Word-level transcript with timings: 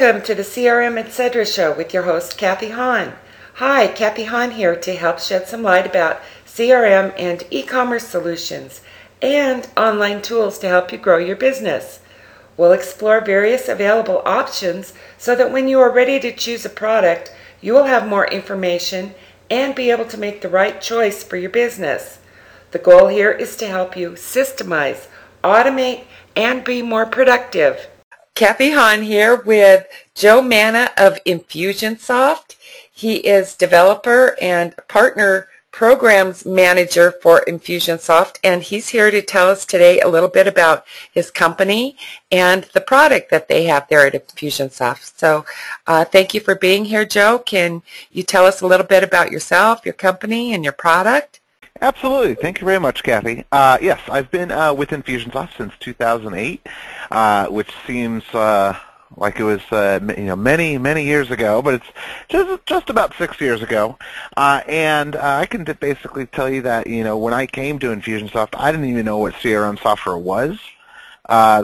Welcome 0.00 0.22
to 0.22 0.34
the 0.34 0.42
CRM 0.42 0.96
Etc. 0.96 1.44
show 1.44 1.76
with 1.76 1.92
your 1.92 2.04
host, 2.04 2.38
Kathy 2.38 2.70
Hahn. 2.70 3.12
Hi, 3.56 3.86
Kathy 3.86 4.24
Hahn 4.24 4.52
here 4.52 4.74
to 4.74 4.96
help 4.96 5.18
shed 5.18 5.46
some 5.46 5.62
light 5.62 5.84
about 5.84 6.22
CRM 6.46 7.12
and 7.18 7.44
e 7.50 7.62
commerce 7.62 8.08
solutions 8.08 8.80
and 9.20 9.68
online 9.76 10.22
tools 10.22 10.58
to 10.60 10.68
help 10.68 10.90
you 10.90 10.96
grow 10.96 11.18
your 11.18 11.36
business. 11.36 12.00
We'll 12.56 12.72
explore 12.72 13.20
various 13.20 13.68
available 13.68 14.22
options 14.24 14.94
so 15.18 15.34
that 15.34 15.52
when 15.52 15.68
you 15.68 15.78
are 15.80 15.92
ready 15.92 16.18
to 16.20 16.34
choose 16.34 16.64
a 16.64 16.70
product, 16.70 17.34
you 17.60 17.74
will 17.74 17.84
have 17.84 18.08
more 18.08 18.26
information 18.26 19.14
and 19.50 19.74
be 19.74 19.90
able 19.90 20.06
to 20.06 20.16
make 20.16 20.40
the 20.40 20.48
right 20.48 20.80
choice 20.80 21.22
for 21.22 21.36
your 21.36 21.50
business. 21.50 22.20
The 22.70 22.78
goal 22.78 23.08
here 23.08 23.32
is 23.32 23.54
to 23.56 23.66
help 23.66 23.98
you 23.98 24.12
systemize, 24.12 25.08
automate, 25.44 26.04
and 26.34 26.64
be 26.64 26.80
more 26.80 27.04
productive. 27.04 27.86
Kathy 28.40 28.70
Hahn 28.70 29.02
here 29.02 29.36
with 29.36 29.86
Joe 30.14 30.40
Manna 30.40 30.92
of 30.96 31.22
Infusionsoft. 31.26 32.56
He 32.90 33.16
is 33.16 33.54
developer 33.54 34.34
and 34.40 34.74
partner 34.88 35.48
programs 35.72 36.46
manager 36.46 37.12
for 37.12 37.44
Infusionsoft, 37.46 38.38
and 38.42 38.62
he's 38.62 38.88
here 38.88 39.10
to 39.10 39.20
tell 39.20 39.50
us 39.50 39.66
today 39.66 40.00
a 40.00 40.08
little 40.08 40.30
bit 40.30 40.46
about 40.46 40.86
his 41.12 41.30
company 41.30 41.98
and 42.32 42.64
the 42.72 42.80
product 42.80 43.30
that 43.30 43.48
they 43.48 43.64
have 43.64 43.86
there 43.90 44.06
at 44.06 44.14
Infusionsoft. 44.14 45.18
So 45.18 45.44
uh, 45.86 46.06
thank 46.06 46.32
you 46.32 46.40
for 46.40 46.54
being 46.54 46.86
here, 46.86 47.04
Joe. 47.04 47.40
Can 47.40 47.82
you 48.10 48.22
tell 48.22 48.46
us 48.46 48.62
a 48.62 48.66
little 48.66 48.86
bit 48.86 49.04
about 49.04 49.30
yourself, 49.30 49.84
your 49.84 49.92
company, 49.92 50.54
and 50.54 50.64
your 50.64 50.72
product? 50.72 51.39
Absolutely. 51.82 52.34
Thank 52.34 52.60
you 52.60 52.66
very 52.66 52.78
much, 52.78 53.02
Kathy. 53.02 53.44
Uh, 53.50 53.78
yes, 53.80 54.00
I've 54.10 54.30
been 54.30 54.50
uh, 54.50 54.74
with 54.74 54.90
Infusionsoft 54.90 55.56
since 55.56 55.72
2008, 55.80 56.66
uh, 57.10 57.46
which 57.46 57.70
seems 57.86 58.22
uh, 58.34 58.78
like 59.16 59.40
it 59.40 59.44
was 59.44 59.62
uh, 59.72 59.98
you 60.16 60.24
know 60.24 60.36
many 60.36 60.76
many 60.76 61.04
years 61.04 61.30
ago, 61.30 61.62
but 61.62 61.74
it's 61.74 61.86
just 62.28 62.66
just 62.66 62.90
about 62.90 63.14
six 63.16 63.40
years 63.40 63.62
ago. 63.62 63.98
Uh, 64.36 64.60
and 64.68 65.16
I 65.16 65.46
can 65.46 65.64
basically 65.64 66.26
tell 66.26 66.50
you 66.50 66.60
that 66.62 66.86
you 66.86 67.02
know 67.02 67.16
when 67.16 67.32
I 67.32 67.46
came 67.46 67.78
to 67.78 67.86
Infusionsoft, 67.86 68.50
I 68.58 68.70
didn't 68.72 68.86
even 68.90 69.06
know 69.06 69.18
what 69.18 69.32
CRM 69.34 69.80
software 69.80 70.18
was. 70.18 70.58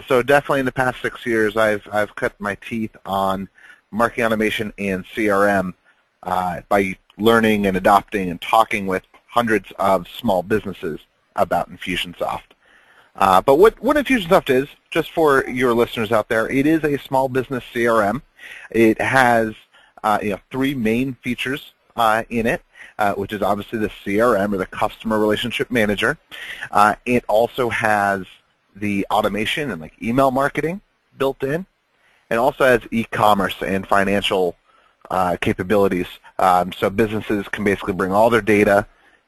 So 0.08 0.22
definitely 0.22 0.60
in 0.60 0.66
the 0.66 0.72
past 0.72 1.02
six 1.02 1.26
years, 1.26 1.58
I've 1.58 1.86
I've 1.92 2.14
cut 2.16 2.40
my 2.40 2.54
teeth 2.66 2.96
on 3.04 3.50
marketing 3.90 4.24
automation 4.24 4.72
and 4.78 5.04
CRM 5.04 5.74
by 6.22 6.96
learning 7.18 7.66
and 7.66 7.76
adopting 7.76 8.30
and 8.30 8.40
talking 8.40 8.86
with 8.86 9.02
hundreds 9.36 9.70
of 9.78 10.08
small 10.08 10.42
businesses 10.42 10.98
about 11.36 11.70
Infusionsoft. 11.70 12.56
Uh, 13.14 13.42
but 13.42 13.56
what, 13.56 13.78
what 13.82 13.98
Infusionsoft 13.98 14.48
is, 14.48 14.66
just 14.90 15.10
for 15.10 15.46
your 15.46 15.74
listeners 15.74 16.10
out 16.10 16.30
there, 16.30 16.48
it 16.48 16.66
is 16.66 16.82
a 16.84 16.96
small 16.98 17.28
business 17.28 17.62
CRM. 17.74 18.22
It 18.70 18.98
has 18.98 19.54
uh, 20.02 20.18
you 20.22 20.30
know, 20.30 20.40
three 20.50 20.74
main 20.74 21.16
features 21.22 21.74
uh, 21.96 22.24
in 22.30 22.46
it, 22.46 22.62
uh, 22.98 23.12
which 23.12 23.34
is 23.34 23.42
obviously 23.42 23.78
the 23.78 23.90
CRM 23.90 24.54
or 24.54 24.56
the 24.56 24.64
Customer 24.64 25.18
Relationship 25.18 25.70
Manager. 25.70 26.16
Uh, 26.70 26.94
it 27.04 27.22
also 27.28 27.68
has 27.68 28.24
the 28.74 29.06
automation 29.10 29.70
and 29.70 29.82
like 29.82 29.92
email 30.02 30.30
marketing 30.30 30.80
built 31.18 31.42
in. 31.42 31.66
It 32.30 32.36
also 32.36 32.64
has 32.64 32.80
e-commerce 32.90 33.56
and 33.60 33.86
financial 33.86 34.56
uh, 35.10 35.36
capabilities. 35.42 36.08
Um, 36.38 36.72
so 36.72 36.88
businesses 36.88 37.48
can 37.48 37.64
basically 37.64 37.92
bring 37.92 38.12
all 38.12 38.30
their 38.30 38.40
data 38.40 38.86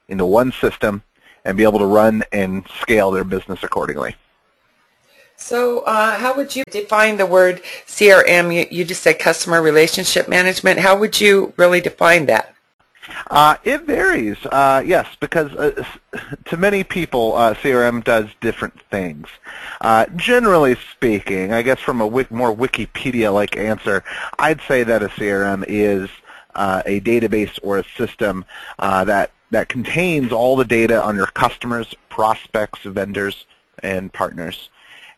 into 0.08 0.26
one 0.26 0.52
system 0.52 1.02
and 1.44 1.56
be 1.56 1.64
able 1.64 1.78
to 1.78 1.86
run 1.86 2.22
and 2.32 2.66
scale 2.80 3.10
their 3.10 3.24
business 3.24 3.62
accordingly. 3.62 4.14
So 5.36 5.80
uh, 5.80 6.18
how 6.18 6.36
would 6.36 6.56
you 6.56 6.64
define 6.70 7.16
the 7.16 7.24
word 7.24 7.62
CRM? 7.86 8.54
You, 8.54 8.66
you, 8.70 8.84
just 8.84 9.02
said 9.02 9.20
customer 9.20 9.62
relationship 9.62 10.28
management. 10.28 10.80
How 10.80 10.98
would 10.98 11.20
you 11.20 11.54
really 11.56 11.80
define 11.80 12.26
that? 12.26 12.54
Uh, 13.30 13.56
it 13.64 13.82
varies, 13.82 14.36
uh, 14.46 14.82
yes, 14.84 15.06
because 15.20 15.52
uh, 15.54 15.82
to 16.44 16.56
many 16.56 16.84
people, 16.84 17.34
uh, 17.36 17.54
CRM 17.54 18.04
does 18.04 18.26
different 18.40 18.78
things. 18.90 19.28
Uh, 19.80 20.06
generally 20.16 20.76
speaking, 20.92 21.52
I 21.52 21.62
guess 21.62 21.80
from 21.80 22.00
a 22.00 22.06
wik- 22.06 22.30
more 22.30 22.54
Wikipedia-like 22.54 23.56
answer, 23.56 24.04
I'd 24.38 24.60
say 24.68 24.82
that 24.82 25.02
a 25.02 25.08
CRM 25.08 25.64
is 25.68 26.10
a 26.54 27.00
database 27.00 27.58
or 27.62 27.78
a 27.78 27.84
system 27.96 28.44
that 28.78 29.30
that 29.50 29.68
contains 29.68 30.32
all 30.32 30.56
the 30.56 30.64
data 30.64 31.02
on 31.02 31.16
your 31.16 31.26
customers, 31.26 31.94
prospects, 32.08 32.80
vendors, 32.82 33.46
and 33.82 34.12
partners. 34.12 34.70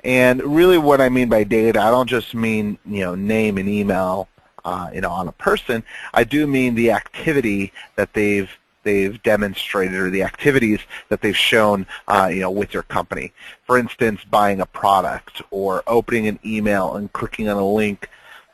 And 0.02 0.42
really 0.42 0.78
what 0.78 1.00
I 1.00 1.08
mean 1.08 1.28
by 1.28 1.44
data, 1.44 1.80
I 1.80 1.90
don't 1.90 2.08
just 2.08 2.34
mean, 2.34 2.78
you 2.86 3.00
know, 3.00 3.14
name 3.14 3.58
and 3.58 3.68
email, 3.68 4.28
uh, 4.64 4.90
you 4.94 5.00
know, 5.00 5.10
on 5.10 5.28
a 5.28 5.32
person. 5.32 5.82
I 6.14 6.24
do 6.24 6.46
mean 6.46 6.74
the 6.74 6.92
activity 6.92 7.72
that 7.96 8.12
they've 8.14 8.50
they've 8.82 9.22
demonstrated 9.22 9.94
or 9.94 10.08
the 10.08 10.22
activities 10.22 10.80
that 11.10 11.20
they've 11.20 11.36
shown 11.36 11.86
uh, 12.08 12.30
you 12.32 12.40
know 12.40 12.50
with 12.50 12.72
your 12.72 12.82
company. 12.84 13.32
For 13.64 13.78
instance, 13.78 14.24
buying 14.24 14.60
a 14.60 14.66
product 14.66 15.42
or 15.50 15.82
opening 15.86 16.26
an 16.28 16.38
email 16.44 16.94
and 16.96 17.12
clicking 17.12 17.48
on 17.48 17.56
a 17.56 17.66
link 17.66 18.08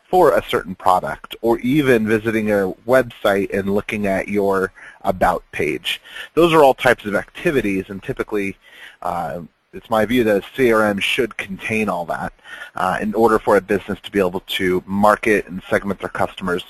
for 0.09 0.37
a 0.37 0.45
certain 0.49 0.75
product 0.75 1.35
or 1.41 1.59
even 1.61 2.07
visiting 2.07 2.51
a 2.51 2.73
website 2.87 3.53
and 3.53 3.75
looking 3.75 4.07
at 4.07 4.29
your 4.29 4.73
about 5.03 5.43
page. 5.53 6.01
Those 6.35 6.53
are 6.53 6.63
all 6.63 6.75
types 6.75 7.05
of 7.05 7.15
activities 7.15 7.87
and 7.89 8.03
typically 8.03 8.57
uh, 9.03 9.43
it's 9.73 9.91
my 9.91 10.07
view 10.07 10.25
that 10.25 10.37
a 10.39 10.41
CRM 10.41 11.01
should 11.01 11.37
contain 11.37 11.89
all 11.89 12.07
that 12.07 12.33
uh, 12.75 12.99
in 13.01 13.15
order 13.15 13.39
for 13.39 13.57
a 13.57 13.61
business 13.61 14.01
to 14.01 14.11
be 14.11 14.19
able 14.19 14.41
to 14.41 14.83
market 14.87 15.47
and 15.49 15.63
segment 15.69 16.01
their 16.01 16.09
customers 16.09 16.65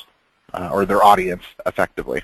uh, 0.52 0.70
or 0.72 0.84
their 0.84 1.04
audience 1.04 1.44
effectively. 1.66 2.22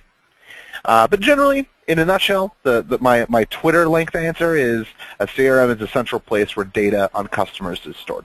Uh, 0.85 1.07
but 1.07 1.21
generally, 1.21 1.69
in 1.87 1.99
a 1.99 2.05
nutshell, 2.05 2.57
the, 2.65 2.83
the, 2.83 2.99
my, 2.99 3.27
my 3.29 3.45
Twitter 3.45 3.89
length 3.89 4.17
answer 4.17 4.57
is 4.57 4.87
a 5.21 5.27
CRM 5.27 5.75
is 5.77 5.81
a 5.81 5.89
central 5.89 6.21
place 6.21 6.57
where 6.57 6.65
data 6.65 7.09
on 7.15 7.29
customers 7.29 7.81
is 7.87 7.97
stored. 7.97 8.25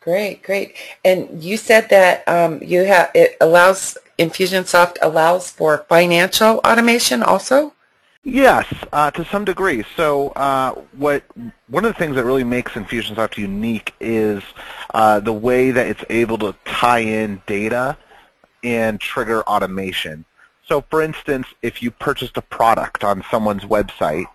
Great, 0.00 0.42
great. 0.42 0.76
And 1.04 1.42
you 1.42 1.56
said 1.56 1.88
that 1.90 2.26
um, 2.28 2.62
you 2.62 2.84
have 2.84 3.10
it 3.14 3.36
allows 3.40 3.98
Infusionsoft 4.18 4.96
allows 5.00 5.50
for 5.50 5.86
financial 5.88 6.58
automation 6.58 7.22
also. 7.22 7.72
Yes, 8.24 8.66
uh, 8.92 9.10
to 9.12 9.24
some 9.24 9.44
degree. 9.44 9.84
So, 9.96 10.30
uh, 10.30 10.74
what 10.92 11.22
one 11.68 11.84
of 11.84 11.92
the 11.94 11.98
things 11.98 12.16
that 12.16 12.24
really 12.24 12.44
makes 12.44 12.72
Infusionsoft 12.72 13.38
unique 13.38 13.94
is 14.00 14.42
uh, 14.92 15.20
the 15.20 15.32
way 15.32 15.70
that 15.70 15.86
it's 15.86 16.04
able 16.10 16.36
to 16.38 16.54
tie 16.64 16.98
in 16.98 17.40
data 17.46 17.96
and 18.64 19.00
trigger 19.00 19.42
automation. 19.42 20.24
So, 20.66 20.84
for 20.90 21.00
instance, 21.00 21.46
if 21.62 21.82
you 21.82 21.90
purchased 21.90 22.36
a 22.36 22.42
product 22.42 23.04
on 23.04 23.24
someone's 23.30 23.62
website, 23.62 24.26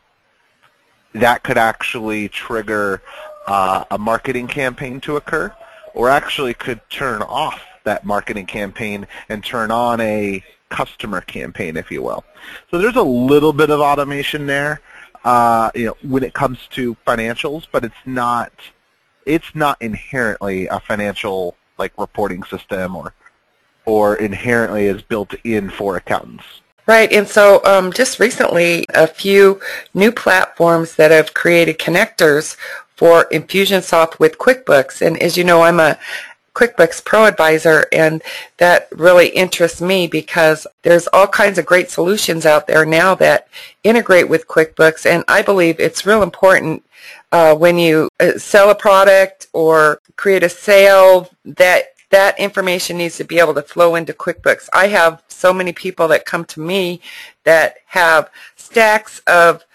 that 1.14 1.44
could 1.44 1.58
actually 1.58 2.30
trigger 2.30 3.02
uh, 3.48 3.86
a 3.92 3.98
marketing 3.98 4.48
campaign 4.48 5.00
to 5.02 5.18
occur 5.18 5.54
or 5.94 6.10
actually 6.10 6.54
could 6.54 6.82
turn 6.90 7.22
off 7.22 7.62
that 7.84 8.06
marketing 8.06 8.46
campaign 8.46 9.08
and 9.30 9.44
turn 9.44 9.72
on 9.72 10.00
a 10.02 10.44
customer 10.70 11.22
campaign, 11.22 11.78
if 11.78 11.92
you 11.92 12.02
will. 12.02 12.24
So 12.72 12.78
there's 12.78 12.96
a 12.96 13.04
little 13.04 13.54
bit 13.54 13.70
of 13.70 13.80
automation 13.80 14.48
there, 14.48 14.82
uh, 15.24 15.70
you 15.76 15.86
know, 15.86 15.98
when 16.02 16.24
it 16.24 16.34
comes 16.34 16.60
to 16.72 16.96
financials, 17.06 17.68
but 17.72 17.84
it's 17.84 17.96
not 18.06 18.52
it's 19.26 19.56
not 19.56 19.82
inherently 19.82 20.68
a 20.68 20.80
financial 20.82 21.56
like 21.78 21.94
reporting 21.98 22.44
system 22.44 22.96
or 22.96 23.14
or 23.86 24.16
inherently 24.16 24.86
is 24.86 25.02
built 25.02 25.34
in 25.44 25.70
for 25.70 25.96
accountants. 25.98 26.46
Right, 26.86 27.12
and 27.14 27.28
so 27.28 27.62
um, 27.64 27.94
just 27.94 28.20
recently, 28.20 28.86
a 28.94 29.08
few 29.08 29.62
new 29.94 30.12
platforms 30.12 30.96
that 30.96 31.12
have 31.12 31.34
created 31.34 31.80
connectors 31.80 32.58
for 32.98 33.26
Infusionsoft 33.32 34.20
with 34.20 34.38
QuickBooks. 34.38 35.02
And 35.02 35.18
as 35.22 35.38
you 35.38 35.46
know, 35.46 35.62
I'm 35.62 35.80
a 35.80 35.98
QuickBooks 36.54 37.04
Pro 37.04 37.26
Advisor, 37.26 37.86
and 37.94 38.22
that 38.58 38.90
really 38.92 39.30
interests 39.30 39.82
me 39.82 40.08
because 40.08 40.68
there's 40.82 41.08
all 41.08 41.28
kinds 41.28 41.58
of 41.58 41.66
great 41.66 41.90
solutions 41.90 42.46
out 42.46 42.68
there 42.68 42.86
now 42.86 43.16
that 43.16 43.48
integrate 43.84 44.28
with 44.28 44.48
QuickBooks, 44.48 45.06
and 45.06 45.24
I 45.28 45.42
believe 45.42 45.80
it's 45.80 46.06
real 46.06 46.22
important 46.22 46.84
uh, 47.32 47.56
when 47.56 47.78
you 47.78 48.10
uh, 48.20 48.38
sell 48.38 48.70
a 48.70 48.76
product 48.76 49.48
or 49.54 50.00
create 50.16 50.44
a 50.44 50.50
sale 50.50 51.30
that 51.46 51.93
that 52.14 52.40
information 52.40 52.98
needs 52.98 53.18
to 53.18 53.24
be 53.24 53.40
able 53.40 53.56
to 53.56 53.62
flow 53.64 53.96
into 53.96 54.14
QuickBooks. 54.14 54.70
I 54.72 54.88
have 54.88 55.24
so 55.28 55.52
many 55.52 55.74
people 55.74 56.08
that 56.10 56.26
come 56.26 56.46
to 56.46 56.60
me 56.60 57.02
that 57.44 57.78
have 57.88 58.30
stacks 58.56 59.20
of 59.26 59.66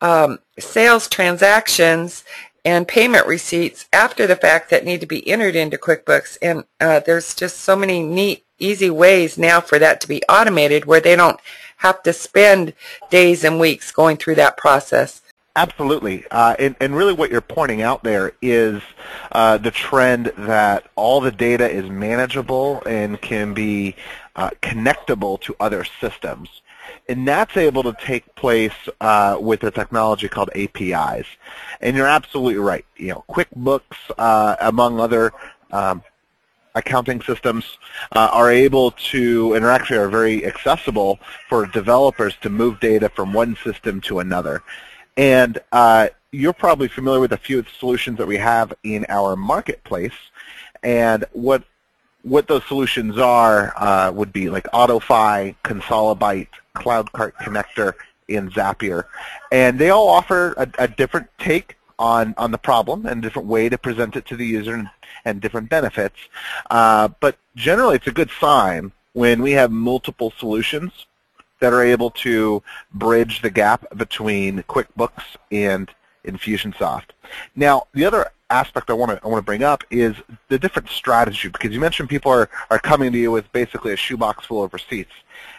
um, 0.00 0.38
sales 0.58 1.06
transactions 1.06 2.24
and 2.64 2.88
payment 2.88 3.26
receipts 3.26 3.88
after 3.92 4.26
the 4.26 4.36
fact 4.36 4.70
that 4.70 4.84
need 4.84 5.00
to 5.00 5.06
be 5.06 5.28
entered 5.28 5.54
into 5.56 5.76
QuickBooks. 5.76 6.38
And 6.40 6.64
uh, 6.80 7.00
there's 7.00 7.34
just 7.34 7.60
so 7.60 7.76
many 7.76 8.02
neat, 8.02 8.44
easy 8.58 8.90
ways 8.90 9.36
now 9.36 9.60
for 9.60 9.78
that 9.78 10.00
to 10.00 10.08
be 10.08 10.22
automated 10.28 10.84
where 10.84 11.00
they 11.00 11.16
don't 11.16 11.40
have 11.78 12.02
to 12.04 12.12
spend 12.12 12.72
days 13.10 13.44
and 13.44 13.58
weeks 13.58 13.90
going 13.90 14.16
through 14.16 14.36
that 14.36 14.56
process. 14.56 15.21
Absolutely. 15.54 16.24
Uh, 16.30 16.56
and, 16.58 16.74
and, 16.80 16.96
really 16.96 17.12
what 17.12 17.30
you're 17.30 17.42
pointing 17.42 17.82
out 17.82 18.02
there 18.02 18.32
is 18.40 18.80
uh, 19.32 19.58
the 19.58 19.70
trend 19.70 20.32
that 20.38 20.86
all 20.96 21.20
the 21.20 21.30
data 21.30 21.68
is 21.68 21.90
manageable 21.90 22.82
and 22.86 23.20
can 23.20 23.52
be 23.52 23.94
uh, 24.34 24.48
connectable 24.62 25.38
to 25.42 25.54
other 25.60 25.84
systems. 26.00 26.62
And 27.06 27.28
that's 27.28 27.54
able 27.58 27.82
to 27.82 27.94
take 28.00 28.34
place 28.34 28.72
uh, 29.02 29.36
with 29.38 29.62
a 29.64 29.70
technology 29.70 30.26
called 30.26 30.48
APIs. 30.54 31.26
And 31.82 31.96
you're 31.96 32.06
absolutely 32.06 32.56
right. 32.56 32.86
You 32.96 33.08
know, 33.08 33.24
QuickBooks, 33.28 34.10
uh, 34.16 34.56
among 34.58 35.00
other 35.00 35.32
um, 35.70 36.02
accounting 36.74 37.20
systems 37.20 37.76
uh, 38.12 38.30
are 38.32 38.50
able 38.50 38.92
to, 38.92 39.52
and 39.52 39.66
actually 39.66 39.98
are 39.98 40.08
very 40.08 40.46
accessible 40.46 41.18
for 41.50 41.66
developers 41.66 42.34
to 42.40 42.48
move 42.48 42.80
data 42.80 43.10
from 43.10 43.34
one 43.34 43.54
system 43.62 44.00
to 44.02 44.20
another. 44.20 44.62
And 45.16 45.58
uh, 45.72 46.08
you're 46.30 46.52
probably 46.52 46.88
familiar 46.88 47.20
with 47.20 47.32
a 47.32 47.36
few 47.36 47.58
of 47.58 47.66
the 47.66 47.72
solutions 47.78 48.18
that 48.18 48.26
we 48.26 48.38
have 48.38 48.72
in 48.82 49.04
our 49.08 49.36
marketplace. 49.36 50.14
And 50.82 51.24
what 51.32 51.62
what 52.22 52.46
those 52.46 52.64
solutions 52.66 53.18
are 53.18 53.72
uh, 53.76 54.12
would 54.12 54.32
be 54.32 54.48
like 54.48 54.64
Autofy, 54.72 55.56
Consolibyte, 55.64 56.48
CloudCart 56.76 57.32
Connector, 57.34 57.94
and 58.28 58.52
Zapier. 58.52 59.04
And 59.50 59.78
they 59.78 59.90
all 59.90 60.08
offer 60.08 60.54
a, 60.56 60.68
a 60.78 60.88
different 60.88 61.28
take 61.38 61.76
on, 61.98 62.34
on 62.38 62.50
the 62.50 62.58
problem 62.58 63.06
and 63.06 63.18
a 63.18 63.22
different 63.22 63.48
way 63.48 63.68
to 63.68 63.78
present 63.78 64.16
it 64.16 64.26
to 64.26 64.36
the 64.36 64.46
user 64.46 64.74
and, 64.74 64.88
and 65.24 65.40
different 65.40 65.68
benefits. 65.68 66.16
Uh, 66.70 67.08
but 67.20 67.36
generally, 67.56 67.96
it's 67.96 68.06
a 68.06 68.12
good 68.12 68.30
sign 68.40 68.92
when 69.12 69.42
we 69.42 69.52
have 69.52 69.70
multiple 69.70 70.32
solutions 70.38 71.06
that 71.62 71.72
are 71.72 71.84
able 71.84 72.10
to 72.10 72.60
bridge 72.92 73.40
the 73.40 73.48
gap 73.48 73.86
between 73.96 74.64
QuickBooks 74.64 75.22
and 75.52 75.88
Infusionsoft. 76.24 77.10
Now, 77.54 77.86
the 77.94 78.04
other 78.04 78.32
aspect 78.50 78.90
I 78.90 78.94
want 78.94 79.12
to 79.12 79.24
I 79.24 79.28
want 79.28 79.38
to 79.38 79.46
bring 79.46 79.62
up 79.62 79.84
is 79.88 80.16
the 80.48 80.58
different 80.58 80.88
strategy 80.88 81.48
because 81.48 81.72
you 81.72 81.78
mentioned 81.78 82.08
people 82.08 82.32
are, 82.32 82.50
are 82.68 82.80
coming 82.80 83.12
to 83.12 83.18
you 83.18 83.30
with 83.30 83.50
basically 83.52 83.92
a 83.92 83.96
shoebox 83.96 84.44
full 84.44 84.64
of 84.64 84.74
receipts, 84.74 85.12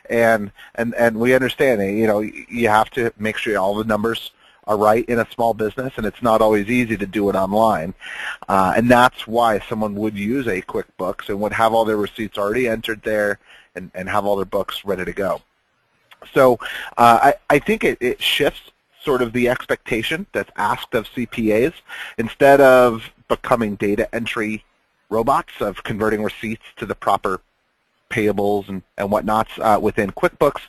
and 0.10 0.52
and 0.76 0.94
and 0.96 1.18
we 1.18 1.34
understand 1.34 1.82
it. 1.82 1.94
You 1.94 2.06
know, 2.06 2.20
you 2.20 2.68
have 2.68 2.90
to 2.92 3.14
make 3.18 3.38
sure 3.38 3.58
all 3.58 3.76
the 3.76 3.86
numbers 3.86 4.32
are 4.66 4.78
right 4.78 5.06
in 5.06 5.20
a 5.20 5.32
small 5.32 5.54
business, 5.54 5.94
and 5.96 6.06
it's 6.06 6.22
not 6.22 6.42
always 6.42 6.68
easy 6.68 6.98
to 6.98 7.06
do 7.06 7.30
it 7.30 7.36
online. 7.36 7.94
Uh, 8.50 8.74
and 8.76 8.92
that's 8.92 9.26
why 9.26 9.60
someone 9.70 9.96
would 9.96 10.18
use 10.18 10.48
a 10.48 10.62
QuickBooks 10.62 11.30
and 11.30 11.40
would 11.40 11.54
have 11.54 11.74
all 11.74 11.86
their 11.86 11.98
receipts 11.98 12.38
already 12.38 12.68
entered 12.68 13.02
there 13.04 13.40
and, 13.76 13.90
and 13.94 14.10
have 14.10 14.26
all 14.26 14.36
their 14.36 14.46
books 14.46 14.84
ready 14.84 15.06
to 15.06 15.14
go. 15.14 15.42
So 16.34 16.60
uh, 16.98 17.20
I, 17.24 17.34
I 17.50 17.60
think 17.60 17.84
it, 17.84 17.98
it 18.02 18.22
shifts 18.22 18.72
sort 19.04 19.22
of 19.22 19.34
the 19.34 19.50
expectation 19.50 20.25
that's 20.31 20.52
asked 20.56 20.94
of 20.96 21.08
CPAs. 21.10 21.74
Instead 22.18 22.62
of 22.62 23.12
becoming 23.28 23.75
data 23.75 24.14
entry 24.16 24.64
robots 25.10 25.54
of 25.60 25.84
converting 25.84 26.24
receipts 26.24 26.64
to 26.78 26.86
the 26.86 26.96
proper 26.96 27.42
payables 28.10 28.70
and, 28.70 28.84
and 28.98 29.10
whatnots 29.10 29.50
uh, 29.60 29.80
within 29.80 30.12
QuickBooks, 30.12 30.62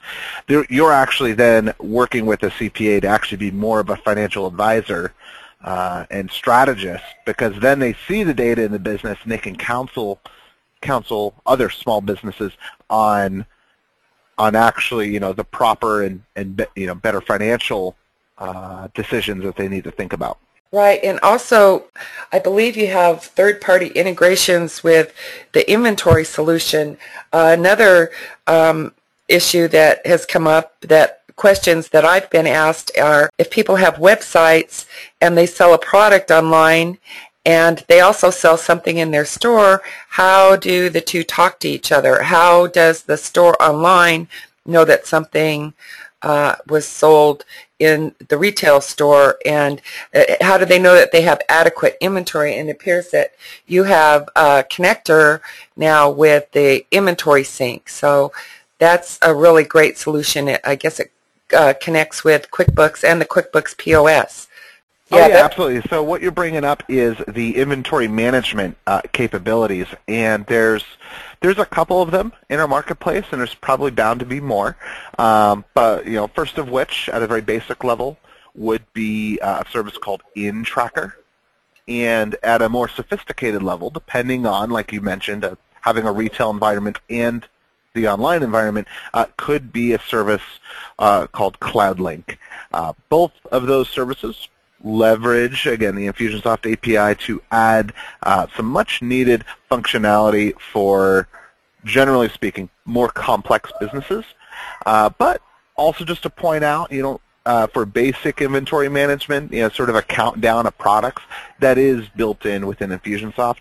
you're 0.49 0.93
actually 0.93 1.35
then 1.35 1.75
working 1.79 2.27
with 2.27 2.43
a 2.43 2.51
CPA 2.51 3.03
to 3.03 3.07
actually 3.07 3.39
be 3.39 3.51
more 3.51 3.81
of 3.81 3.91
a 3.91 3.97
financial 3.97 4.47
advisor 4.47 5.13
uh, 5.63 6.05
and 6.11 6.31
strategist 6.31 7.05
because 7.25 7.59
then 7.61 7.79
they 7.79 7.95
see 8.07 8.23
the 8.23 8.35
data 8.35 8.63
in 8.63 8.73
the 8.73 8.79
business 8.79 9.19
and 9.23 9.33
they 9.33 9.39
can 9.39 9.57
counsel 9.57 10.21
counsel 10.83 11.35
other 11.47 11.71
small 11.71 12.03
businesses 12.03 12.53
on 12.91 13.47
on 14.39 14.57
actually, 14.57 15.13
you 15.13 15.21
know, 15.21 15.33
the 15.33 15.45
proper 15.45 16.03
and, 16.03 16.23
and 16.37 16.67
you 16.77 16.87
know, 16.87 16.95
better 16.95 17.21
financial 17.21 17.97
uh, 18.39 18.89
decisions 18.95 19.45
that 19.45 19.57
they 19.57 19.69
need 19.69 19.85
to 19.85 19.91
think 19.91 20.13
about. 20.13 20.39
Right, 20.73 20.99
and 21.05 21.21
also 21.21 21.85
I 22.33 22.41
believe 22.41 22.77
you 22.77 22.89
have 22.89 23.23
third-party 23.23 23.89
integrations 23.89 24.83
with 24.83 25.15
the 25.53 25.71
inventory 25.71 26.25
solution. 26.25 26.99
Uh, 27.33 27.55
another 27.57 28.11
um, 28.49 28.93
issue 29.29 29.69
that 29.69 30.05
has 30.05 30.27
come 30.27 30.49
up 30.49 30.81
that 30.81 31.23
questions 31.37 31.91
that 31.91 32.05
I've 32.05 32.29
been 32.31 32.47
asked 32.47 32.91
are 32.99 33.31
if 33.39 33.51
people 33.51 33.77
have 33.77 33.95
websites 33.97 34.87
and 35.21 35.37
they 35.37 35.47
sell 35.47 35.75
a 35.75 35.79
product 35.79 36.31
online 36.31 36.99
and 37.45 37.85
they 37.89 38.01
also 38.01 38.31
sell 38.31 38.57
something 38.57 38.99
in 38.99 39.11
their 39.11 39.25
store, 39.25 39.83
how 40.11 40.57
do 40.57 40.89
the 40.89 41.01
two 41.01 41.25
talk 41.25 41.61
to 41.61 41.69
each 41.69 41.93
other? 41.93 42.23
How 42.23 42.67
does 42.67 43.03
the 43.03 43.17
store 43.17 43.61
online 43.63 44.29
know 44.65 44.85
that 44.85 45.07
something 45.07 45.75
uh, 46.23 46.57
was 46.67 46.87
sold 46.87 47.45
in 47.79 48.15
the 48.29 48.39
retail 48.39 48.81
store? 48.81 49.39
And 49.45 49.83
uh, 50.15 50.23
how 50.41 50.57
do 50.57 50.65
they 50.65 50.79
know 50.79 50.95
that 50.95 51.13
they 51.13 51.23
have 51.23 51.43
adequate 51.49 51.99
inventory? 52.01 52.57
And 52.57 52.69
it 52.69 52.73
appears 52.73 53.11
that 53.11 53.35
you 53.67 53.85
have 53.85 54.29
a 54.35 54.65
connector 54.71 55.41
now 55.77 56.11
with 56.11 56.51
the 56.53 56.87
inventory 56.91 57.45
sync 57.45 57.89
so 57.89 58.33
that's 58.79 59.19
a 59.23 59.35
really 59.35 59.65
great 59.65 59.99
solution. 59.99 60.57
I 60.65 60.75
guess 60.75 61.01
it 61.01 61.11
uh, 61.57 61.75
connects 61.81 62.25
with 62.25 62.51
QuickBooks 62.51 63.05
and 63.05 63.21
the 63.21 63.25
QuickBooks 63.25 63.77
POS 63.79 64.49
yeah, 65.11 65.19
oh, 65.19 65.27
yeah 65.29 65.45
absolutely. 65.45 65.83
So 65.91 66.03
what 66.03 66.23
you're 66.23 66.31
bringing 66.31 66.65
up 66.65 66.83
is 66.89 67.17
the 67.29 67.57
inventory 67.57 68.09
management 68.09 68.77
uh, 68.87 69.03
capabilities, 69.13 69.87
and 70.09 70.47
there's 70.47 70.85
there's 71.41 71.59
a 71.59 71.67
couple 71.67 72.01
of 72.01 72.11
them 72.11 72.33
in 72.49 72.59
our 72.59 72.69
marketplace, 72.69 73.25
and 73.31 73.41
there's 73.41 73.55
probably 73.55 73.91
bound 73.91 74.21
to 74.21 74.27
be 74.27 74.41
more. 74.41 74.77
Um, 75.19 75.65
but 75.75 76.07
you 76.07 76.15
know, 76.15 76.29
first 76.29 76.57
of 76.57 76.71
which, 76.71 77.09
at 77.11 77.23
a 77.23 77.27
very 77.27 77.43
basic 77.43 77.85
level, 77.85 78.17
would 78.55 78.83
be 78.95 79.39
uh, 79.41 79.63
a 79.67 79.71
service 79.71 79.99
called 79.99 80.23
InTracker, 80.37 81.13
and 81.87 82.37
at 82.43 82.63
a 82.63 82.69
more 82.71 82.89
sophisticated 82.89 83.63
level, 83.63 83.91
depending 83.91 84.47
on, 84.47 84.71
like 84.71 84.91
you 84.91 85.03
mentioned, 85.03 85.45
uh, 85.45 85.55
having 85.83 86.07
a 86.07 86.13
retail 86.13 86.49
environment 86.49 86.99
and 87.11 87.47
the 87.93 88.09
online 88.09 88.43
environment, 88.43 88.89
uh, 89.13 89.27
could 89.37 89.71
be 89.73 89.93
a 89.93 89.99
service 90.01 90.43
uh, 90.99 91.27
called 91.29 91.61
CloudLink. 91.61 92.39
Uh, 92.73 92.93
both 93.09 93.33
of 93.53 93.67
those 93.67 93.89
services 93.89 94.49
leverage, 94.85 95.67
again, 95.67 95.97
the 95.97 96.07
Infusionsoft 96.07 96.71
API 96.71 97.21
to 97.25 97.43
add 97.51 97.93
uh, 98.23 98.47
some 98.57 98.67
much 98.67 99.03
needed 99.03 99.45
functionality 99.71 100.55
for, 100.61 101.27
generally 101.85 102.29
speaking, 102.29 102.69
more 102.85 103.09
complex 103.09 103.73
businesses. 103.81 104.25
Uh, 104.87 105.09
but 105.19 105.41
also 105.77 106.05
just 106.05 106.23
to 106.23 106.31
point 106.31 106.63
out, 106.63 106.93
you 106.93 107.03
know, 107.03 107.21
uh, 107.47 107.67
for 107.67 107.85
basic 107.85 108.41
inventory 108.41 108.89
management, 108.89 109.53
you 109.53 109.61
know, 109.61 109.69
sort 109.69 109.91
of 109.91 109.97
a 109.97 110.03
countdown 110.03 110.67
of 110.67 110.77
products 110.79 111.23
that 111.61 111.77
is 111.77 112.09
built 112.17 112.47
in 112.47 112.67
within 112.67 112.91
Infusionsoft. 112.91 113.59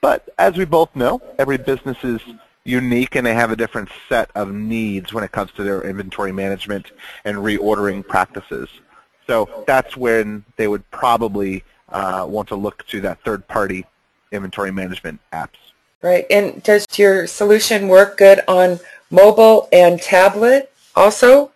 But 0.00 0.28
as 0.38 0.56
we 0.56 0.64
both 0.64 0.94
know, 0.94 1.20
every 1.38 1.56
business 1.56 1.96
is 2.04 2.20
unique 2.64 3.14
and 3.14 3.26
they 3.26 3.34
have 3.34 3.50
a 3.50 3.56
different 3.56 3.88
set 4.08 4.30
of 4.34 4.52
needs 4.52 5.12
when 5.12 5.24
it 5.24 5.32
comes 5.32 5.52
to 5.52 5.64
their 5.64 5.82
inventory 5.82 6.32
management 6.32 6.92
and 7.24 7.38
reordering 7.38 8.06
practices. 8.06 8.68
So 9.26 9.64
that's 9.66 9.96
when 9.96 10.44
they 10.56 10.68
would 10.68 10.88
probably 10.90 11.64
uh, 11.88 12.26
want 12.28 12.48
to 12.48 12.56
look 12.56 12.86
to 12.88 13.00
that 13.02 13.20
third-party 13.24 13.84
inventory 14.32 14.72
management 14.72 15.20
apps. 15.32 15.58
Right. 16.02 16.26
And 16.30 16.62
does 16.62 16.86
your 16.96 17.26
solution 17.26 17.88
work 17.88 18.18
good 18.18 18.40
on 18.46 18.80
mobile 19.10 19.68
and 19.72 20.00
tablet 20.00 20.72
also? 20.94 21.50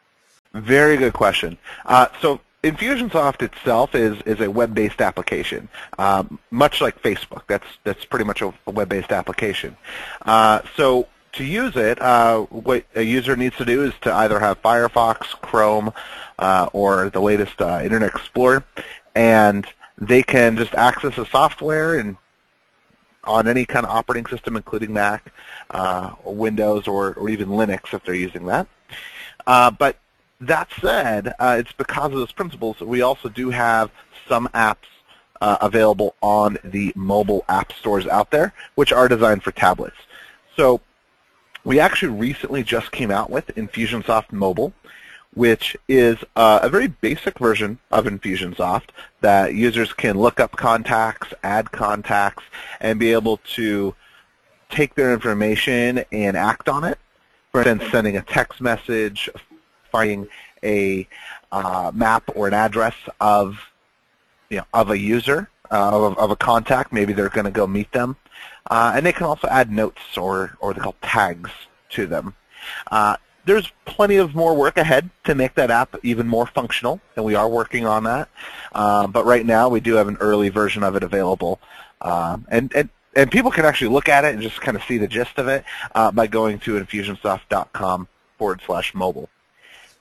Very 0.52 0.96
good 0.96 1.12
question. 1.12 1.58
Uh, 1.86 2.08
so 2.20 2.40
Infusionsoft 2.62 3.42
itself 3.42 3.94
is, 3.94 4.20
is 4.26 4.40
a 4.40 4.50
web-based 4.50 5.00
application, 5.00 5.68
um, 5.98 6.38
much 6.50 6.82
like 6.82 7.00
Facebook. 7.02 7.42
That's 7.46 7.66
that's 7.84 8.04
pretty 8.04 8.26
much 8.26 8.42
a, 8.42 8.52
a 8.66 8.70
web-based 8.70 9.12
application. 9.12 9.76
Uh, 10.22 10.60
so 10.76 11.06
to 11.32 11.44
use 11.44 11.76
it, 11.76 12.00
uh, 12.00 12.40
what 12.42 12.84
a 12.94 13.02
user 13.02 13.37
needs 13.37 13.56
to 13.56 13.64
do 13.64 13.84
is 13.84 13.94
to 14.02 14.12
either 14.12 14.40
have 14.40 14.60
Firefox, 14.62 15.18
Chrome, 15.40 15.92
uh, 16.38 16.68
or 16.72 17.10
the 17.10 17.20
latest 17.20 17.60
uh, 17.60 17.80
Internet 17.82 18.10
Explorer, 18.10 18.64
and 19.14 19.66
they 19.99 20.22
can 20.22 20.56
just 20.56 20.75
access 20.75 21.16
the 21.16 21.26
software 21.26 21.99
and 21.99 22.16
on 23.25 23.46
any 23.46 23.66
kind 23.66 23.84
of 23.84 23.92
operating 23.92 24.26
system, 24.26 24.56
including 24.56 24.92
Mac, 24.92 25.32
uh, 25.70 26.14
Windows, 26.25 26.88
or, 26.88 27.12
or 27.14 27.28
even 27.28 27.49
Linux 27.49 27.92
if 27.92 28.02
they're 28.04 28.14
using 28.14 28.46
that. 28.46 28.66
Uh, 29.46 29.70
but 29.70 29.99
that 30.40 30.68
said, 30.80 31.34
uh, 31.38 31.56
it's 31.58 31.72
because 31.72 32.12
of 32.12 32.18
those 32.18 32.32
principles 32.32 32.78
that 32.78 32.88
we 32.88 33.02
also 33.02 33.28
do 33.28 33.50
have 33.50 33.90
some 34.26 34.49
apps 34.54 34.76
available 35.42 36.14
on 36.20 36.58
the 36.64 36.92
mobile 36.94 37.44
app 37.49 37.72
stores 37.72 38.06
out 38.06 38.30
there, 38.30 38.52
which 38.75 38.92
are 38.92 39.08
designed 39.08 39.42
for 39.42 39.52
tablets. 39.52 39.96
So 40.56 40.80
we 41.70 41.78
actually 41.78 42.08
recently 42.08 42.64
just 42.64 42.90
came 42.90 43.12
out 43.12 43.30
with 43.30 43.46
Infusionsoft 43.54 44.32
Mobile, 44.32 44.72
which 45.34 45.76
is 45.86 46.16
uh, 46.34 46.58
a 46.64 46.68
very 46.68 46.88
basic 46.88 47.38
version 47.38 47.78
of 47.92 48.06
Infusionsoft 48.06 48.88
that 49.20 49.54
users 49.54 49.92
can 49.92 50.18
look 50.18 50.40
up 50.40 50.50
contacts, 50.56 51.32
add 51.44 51.70
contacts, 51.70 52.42
and 52.80 52.98
be 52.98 53.12
able 53.12 53.36
to 53.54 53.94
take 54.68 54.96
their 54.96 55.12
information 55.12 56.04
and 56.10 56.36
act 56.36 56.68
on 56.68 56.82
it. 56.82 56.98
For 57.52 57.60
instance, 57.60 57.92
sending 57.92 58.16
a 58.16 58.22
text 58.22 58.60
message, 58.60 59.30
finding 59.92 60.26
a 60.64 61.06
uh, 61.52 61.92
map 61.94 62.24
or 62.34 62.48
an 62.48 62.54
address 62.54 62.96
of 63.20 63.60
you 64.48 64.56
know, 64.56 64.64
of 64.74 64.90
a 64.90 64.98
user, 64.98 65.48
uh, 65.70 66.06
of, 66.06 66.18
of, 66.18 66.30
a 66.30 66.36
contact. 66.36 66.92
Maybe 66.92 67.12
they're 67.12 67.28
going 67.28 67.44
to 67.44 67.50
go 67.50 67.66
meet 67.66 67.92
them. 67.92 68.16
Uh, 68.70 68.92
and 68.94 69.04
they 69.04 69.12
can 69.12 69.26
also 69.26 69.48
add 69.48 69.70
notes 69.70 70.16
or, 70.16 70.56
or 70.60 70.74
they 70.74 70.80
call 70.80 70.94
tags 71.02 71.50
to 71.90 72.06
them. 72.06 72.34
Uh, 72.90 73.16
there's 73.44 73.72
plenty 73.84 74.16
of 74.16 74.34
more 74.34 74.54
work 74.54 74.76
ahead 74.76 75.10
to 75.24 75.34
make 75.34 75.54
that 75.54 75.70
app 75.70 75.96
even 76.02 76.28
more 76.28 76.46
functional, 76.46 77.00
and 77.16 77.24
we 77.24 77.34
are 77.34 77.48
working 77.48 77.86
on 77.86 78.04
that. 78.04 78.28
Uh, 78.72 79.06
but 79.06 79.24
right 79.24 79.46
now, 79.46 79.68
we 79.68 79.80
do 79.80 79.94
have 79.94 80.08
an 80.08 80.16
early 80.20 80.50
version 80.50 80.82
of 80.82 80.94
it 80.94 81.02
available. 81.02 81.58
Um, 82.00 82.46
and, 82.50 82.72
and, 82.74 82.88
and 83.16 83.30
people 83.30 83.50
can 83.50 83.64
actually 83.64 83.88
look 83.88 84.08
at 84.08 84.24
it 84.24 84.34
and 84.34 84.42
just 84.42 84.60
kind 84.60 84.76
of 84.76 84.84
see 84.84 84.98
the 84.98 85.08
gist 85.08 85.38
of 85.38 85.48
it 85.48 85.64
uh, 85.94 86.12
by 86.12 86.26
going 86.26 86.58
to 86.60 86.78
infusionsoft.com 86.80 88.08
forward 88.38 88.60
slash 88.64 88.94
mobile. 88.94 89.28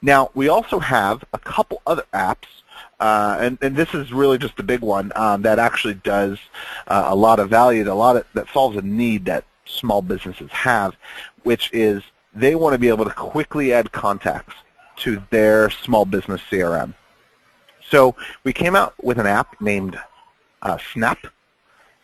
Now, 0.01 0.31
we 0.33 0.47
also 0.47 0.79
have 0.79 1.23
a 1.33 1.39
couple 1.39 1.81
other 1.85 2.03
apps 2.13 2.58
uh, 2.99 3.37
and, 3.39 3.57
and 3.61 3.75
this 3.75 3.93
is 3.93 4.11
really 4.11 4.37
just 4.37 4.57
the 4.57 4.63
big 4.63 4.81
one 4.81 5.11
um, 5.15 5.41
that 5.43 5.59
actually 5.59 5.93
does 5.95 6.37
uh, 6.87 7.05
a 7.07 7.15
lot 7.15 7.39
of 7.39 7.49
value, 7.49 7.89
a 7.89 7.93
lot 7.93 8.17
of, 8.17 8.25
that 8.33 8.47
solves 8.53 8.75
a 8.77 8.81
need 8.81 9.25
that 9.25 9.45
small 9.65 10.01
businesses 10.01 10.51
have, 10.51 10.95
which 11.43 11.69
is 11.71 12.03
they 12.33 12.55
want 12.55 12.73
to 12.73 12.79
be 12.79 12.89
able 12.89 13.05
to 13.05 13.11
quickly 13.11 13.73
add 13.73 13.91
contacts 13.91 14.55
to 14.97 15.21
their 15.29 15.69
small 15.69 16.05
business 16.05 16.41
CRM. 16.51 16.93
So 17.89 18.15
we 18.43 18.53
came 18.53 18.75
out 18.75 18.93
with 19.03 19.17
an 19.17 19.25
app 19.25 19.59
named 19.61 19.97
uh, 20.61 20.77
Snap. 20.93 21.19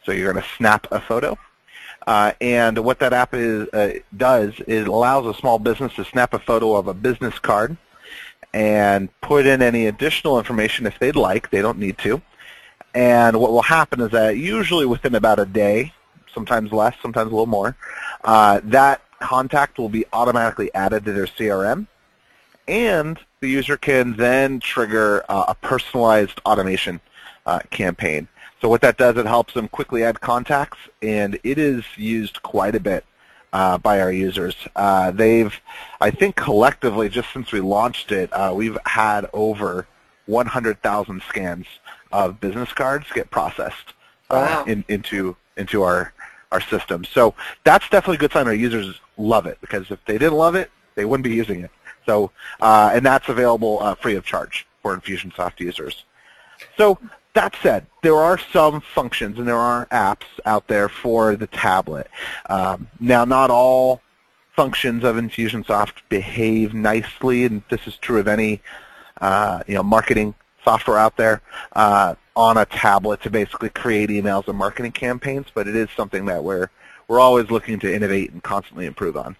So 0.05 0.11
you're 0.11 0.31
going 0.31 0.43
to 0.43 0.49
snap 0.57 0.87
a 0.91 1.01
photo. 1.01 1.37
Uh, 2.07 2.31
and 2.39 2.77
what 2.79 2.99
that 2.99 3.13
app 3.13 3.33
is, 3.33 3.67
uh, 3.69 3.93
does 4.15 4.53
is 4.67 4.85
allows 4.85 5.25
a 5.25 5.39
small 5.39 5.57
business 5.57 5.93
to 5.95 6.05
snap 6.05 6.33
a 6.33 6.39
photo 6.39 6.75
of 6.75 6.87
a 6.87 6.93
business 6.93 7.37
card 7.39 7.75
and 8.55 9.09
put 9.19 9.45
in 9.45 9.61
any 9.61 9.85
additional 9.87 10.39
information 10.39 10.85
if 10.85 10.97
they'd 10.97 11.17
like. 11.17 11.49
They 11.49 11.61
don't 11.61 11.77
need 11.77 11.97
to. 11.99 12.21
And 12.95 13.37
what 13.37 13.51
will 13.51 13.61
happen 13.61 13.99
is 13.99 14.11
that 14.11 14.37
usually 14.37 14.85
within 14.85 15.13
about 15.13 15.39
a 15.39 15.45
day, 15.45 15.93
sometimes 16.33 16.71
less, 16.71 16.95
sometimes 17.01 17.27
a 17.27 17.35
little 17.35 17.47
more, 17.47 17.75
uh, 18.23 18.61
that 18.63 19.01
contact 19.19 19.77
will 19.77 19.89
be 19.89 20.05
automatically 20.13 20.73
added 20.73 21.03
to 21.03 21.11
their 21.11 21.25
CRM, 21.25 21.85
and 22.65 23.19
the 23.41 23.49
user 23.49 23.75
can 23.75 24.15
then 24.15 24.61
trigger 24.61 25.25
uh, 25.27 25.45
a 25.49 25.55
personalized 25.55 26.39
automation 26.45 27.01
uh, 27.45 27.59
campaign. 27.71 28.25
So 28.61 28.69
what 28.69 28.79
that 28.81 28.97
does, 28.97 29.17
it 29.17 29.25
helps 29.25 29.53
them 29.53 29.67
quickly 29.67 30.05
add 30.05 30.21
contacts, 30.21 30.77
and 31.01 31.37
it 31.43 31.57
is 31.57 31.83
used 31.97 32.41
quite 32.41 32.75
a 32.75 32.79
bit 32.79 33.03
uh, 33.55 33.77
by 33.77 34.01
our 34.01 34.11
users. 34.11 34.53
Uh, 34.75 35.11
they've, 35.11 35.53
I 36.01 36.11
think 36.11 36.35
collectively, 36.35 37.07
just 37.07 37.31
since 37.31 37.53
we 37.53 37.61
launched 37.61 38.11
it, 38.11 38.29
uh, 38.33 38.51
we've 38.53 38.77
had 38.85 39.29
over 39.31 39.87
100,000 40.25 41.21
scans 41.29 41.65
of 42.11 42.41
business 42.41 42.73
cards 42.73 43.05
get 43.13 43.31
processed 43.31 43.93
uh, 44.29 44.45
wow. 44.49 44.65
in, 44.65 44.83
into 44.89 45.37
into 45.55 45.83
our 45.83 46.13
our 46.51 46.59
system. 46.59 47.05
So 47.05 47.33
that's 47.63 47.87
definitely 47.87 48.17
a 48.17 48.19
good 48.19 48.33
sign 48.33 48.47
our 48.47 48.53
users 48.53 48.99
love 49.17 49.45
it 49.45 49.57
because 49.61 49.89
if 49.89 50.03
they 50.03 50.17
didn't 50.17 50.37
love 50.37 50.55
it, 50.55 50.69
they 50.95 51.05
wouldn't 51.05 51.23
be 51.23 51.33
using 51.33 51.61
it. 51.61 51.71
So 52.05 52.31
uh, 52.59 52.91
and 52.93 53.05
that's 53.05 53.29
available 53.29 53.79
uh, 53.81 53.95
free 53.95 54.15
of 54.15 54.25
charge 54.25 54.67
for 54.81 54.97
Infusionsoft 54.97 55.61
users. 55.61 56.03
So 56.77 56.99
that 57.35 57.55
said, 57.61 57.85
there 58.01 58.15
are 58.15 58.37
some 58.37 58.81
functions 58.81 59.37
and 59.37 59.47
there 59.47 59.57
are 59.57 59.85
apps 59.87 60.25
out 60.45 60.67
there 60.67 60.89
for 60.89 61.35
the 61.35 61.47
tablet. 61.47 62.07
Um, 62.49 62.87
now, 62.99 63.25
not 63.25 63.51
all 63.51 64.01
functions 64.55 65.03
of 65.03 65.17
Infusionsoft 65.17 65.93
behave 66.09 66.73
nicely, 66.73 67.43
and 67.45 67.61
this 67.69 67.87
is 67.87 67.97
true 67.97 68.19
of 68.19 68.27
any 68.27 68.61
uh, 69.21 69.63
you 69.67 69.75
know 69.75 69.83
marketing 69.83 70.33
software 70.63 70.97
out 70.97 71.15
there 71.17 71.41
uh, 71.73 72.15
on 72.35 72.57
a 72.57 72.65
tablet 72.65 73.21
to 73.21 73.29
basically 73.29 73.69
create 73.69 74.09
emails 74.09 74.47
and 74.47 74.57
marketing 74.57 74.91
campaigns. 74.91 75.47
But 75.53 75.67
it 75.67 75.75
is 75.75 75.89
something 75.95 76.25
that 76.25 76.43
we're 76.43 76.69
we're 77.07 77.19
always 77.19 77.51
looking 77.51 77.79
to 77.79 77.93
innovate 77.93 78.31
and 78.31 78.41
constantly 78.41 78.85
improve 78.85 79.15
on. 79.17 79.35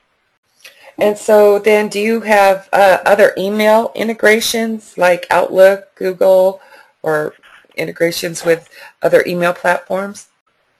And 0.98 1.18
so 1.18 1.60
then 1.60 1.90
do 1.90 2.00
you 2.00 2.22
have 2.22 2.70
uh, 2.72 3.00
other 3.06 3.34
email 3.38 3.92
integrations 3.96 4.98
like 4.98 5.28
Outlook, 5.30 5.94
Google, 5.96 6.62
or 7.04 7.34
integrations 7.78 8.44
with 8.46 8.70
other 9.02 9.24
email 9.28 9.54
platforms? 9.54 10.28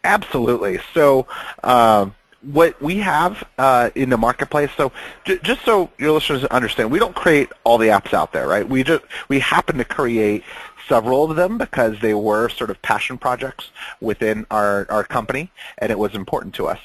Absolutely. 0.04 0.80
So 0.94 1.28
um, 1.64 2.16
what 2.42 2.80
we 2.82 2.98
have 2.98 3.44
uh, 3.58 3.90
in 3.96 4.10
the 4.10 4.18
marketplace, 4.18 4.70
so 4.78 4.92
j- 5.26 5.40
just 5.42 5.64
so 5.66 5.90
your 5.98 6.12
listeners 6.12 6.44
understand, 6.46 6.92
we 6.92 7.00
don't 7.00 7.16
create 7.16 7.50
all 7.64 7.78
the 7.78 7.88
apps 7.88 8.14
out 8.14 8.32
there, 8.32 8.48
right? 8.48 8.68
We 8.68 8.84
just 8.84 9.04
we 9.28 9.40
happen 9.40 9.78
to 9.78 9.86
create 9.86 10.44
several 10.88 11.30
of 11.30 11.36
them 11.36 11.58
because 11.58 12.00
they 12.02 12.14
were 12.14 12.50
sort 12.50 12.70
of 12.70 12.82
passion 12.82 13.18
projects 13.18 13.72
within 14.02 14.46
our, 14.52 14.86
our 14.90 15.04
company, 15.04 15.52
and 15.80 15.92
it 15.92 15.98
was 15.98 16.14
important 16.14 16.54
to 16.56 16.68
us. 16.68 16.80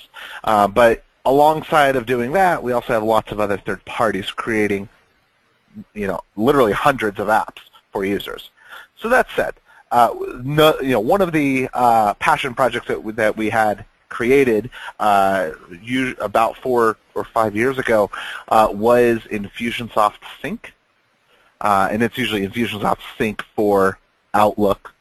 Uh, 0.45 0.67
but 0.67 1.05
alongside 1.25 1.97
of 1.97 2.07
doing 2.07 2.33
that, 2.33 2.63
we 2.63 2.73
also 2.73 2.95
have 2.95 3.03
lots 3.03 3.31
of 3.31 3.41
other 3.41 3.59
third 3.59 3.85
parties 3.85 4.31
creating, 4.31 4.89
you 5.93 6.07
know, 6.07 6.21
literally 6.37 6.73
hundreds 6.73 7.19
of 7.19 7.29
apps 7.29 7.61
for 7.93 8.05
users. 8.05 8.51
So 8.97 9.09
that 9.11 9.27
said, 9.37 9.55
uh, 9.91 10.15
no, 10.43 10.79
you 10.81 10.91
know, 10.91 11.01
one 11.01 11.21
of 11.21 11.33
the 11.33 11.69
uh, 11.73 12.15
passion 12.15 12.55
projects 12.55 12.89
that, 12.89 13.17
that 13.17 13.37
we 13.37 13.51
had 13.51 13.85
created 14.09 14.71
uh, 14.99 15.51
about 16.21 16.57
four 16.59 16.97
or 17.15 17.25
five 17.25 17.57
years 17.57 17.79
ago 17.79 18.11
uh, 18.49 18.69
was 18.71 19.21
Infusionsoft 19.31 20.19
Sync. 20.43 20.75
Uh, 21.61 21.89
and 21.91 22.03
it's 22.03 22.17
usually 22.19 22.47
Infusionsoft 22.47 23.01
Sync 23.19 23.43
for 23.55 23.99
Outlook, 24.35 24.95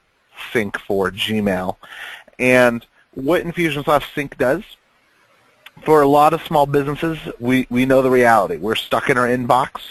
Sync 0.51 0.79
for 0.79 1.11
Gmail. 1.11 1.75
And 2.37 2.85
what 3.13 3.43
Infusionsoft 3.43 4.13
Sync 4.13 4.37
does, 4.37 4.63
for 5.85 6.01
a 6.01 6.07
lot 6.07 6.33
of 6.33 6.43
small 6.43 6.65
businesses, 6.65 7.17
we, 7.39 7.65
we 7.69 7.85
know 7.85 8.01
the 8.01 8.09
reality. 8.09 8.57
We're 8.57 8.75
stuck 8.75 9.09
in 9.09 9.17
our 9.17 9.27
inbox 9.27 9.81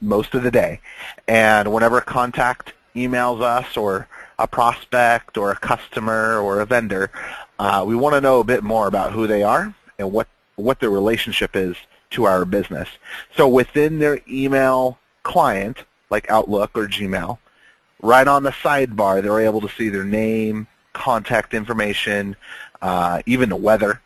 most 0.00 0.34
of 0.34 0.42
the 0.42 0.50
day. 0.50 0.80
And 1.28 1.72
whenever 1.72 1.98
a 1.98 2.02
contact 2.02 2.72
emails 2.94 3.40
us 3.40 3.76
or 3.76 4.08
a 4.38 4.46
prospect 4.46 5.36
or 5.36 5.50
a 5.52 5.56
customer 5.56 6.38
or 6.38 6.60
a 6.60 6.66
vendor, 6.66 7.10
uh, 7.58 7.84
we 7.86 7.94
want 7.94 8.14
to 8.14 8.20
know 8.20 8.40
a 8.40 8.44
bit 8.44 8.62
more 8.62 8.86
about 8.86 9.12
who 9.12 9.26
they 9.26 9.42
are 9.42 9.74
and 9.98 10.12
what, 10.12 10.28
what 10.56 10.80
their 10.80 10.90
relationship 10.90 11.54
is 11.54 11.76
to 12.10 12.24
our 12.24 12.44
business. 12.44 12.88
So 13.36 13.48
within 13.48 13.98
their 13.98 14.20
email 14.28 14.98
client, 15.22 15.84
like 16.10 16.30
Outlook 16.30 16.72
or 16.74 16.86
Gmail, 16.86 17.38
right 18.02 18.26
on 18.26 18.42
the 18.42 18.50
sidebar, 18.50 19.22
they're 19.22 19.40
able 19.40 19.60
to 19.60 19.68
see 19.68 19.88
their 19.88 20.04
name, 20.04 20.66
contact 20.92 21.54
information, 21.54 22.36
uh, 22.82 23.22
even 23.26 23.48
the 23.48 23.56
weather, 23.56 24.00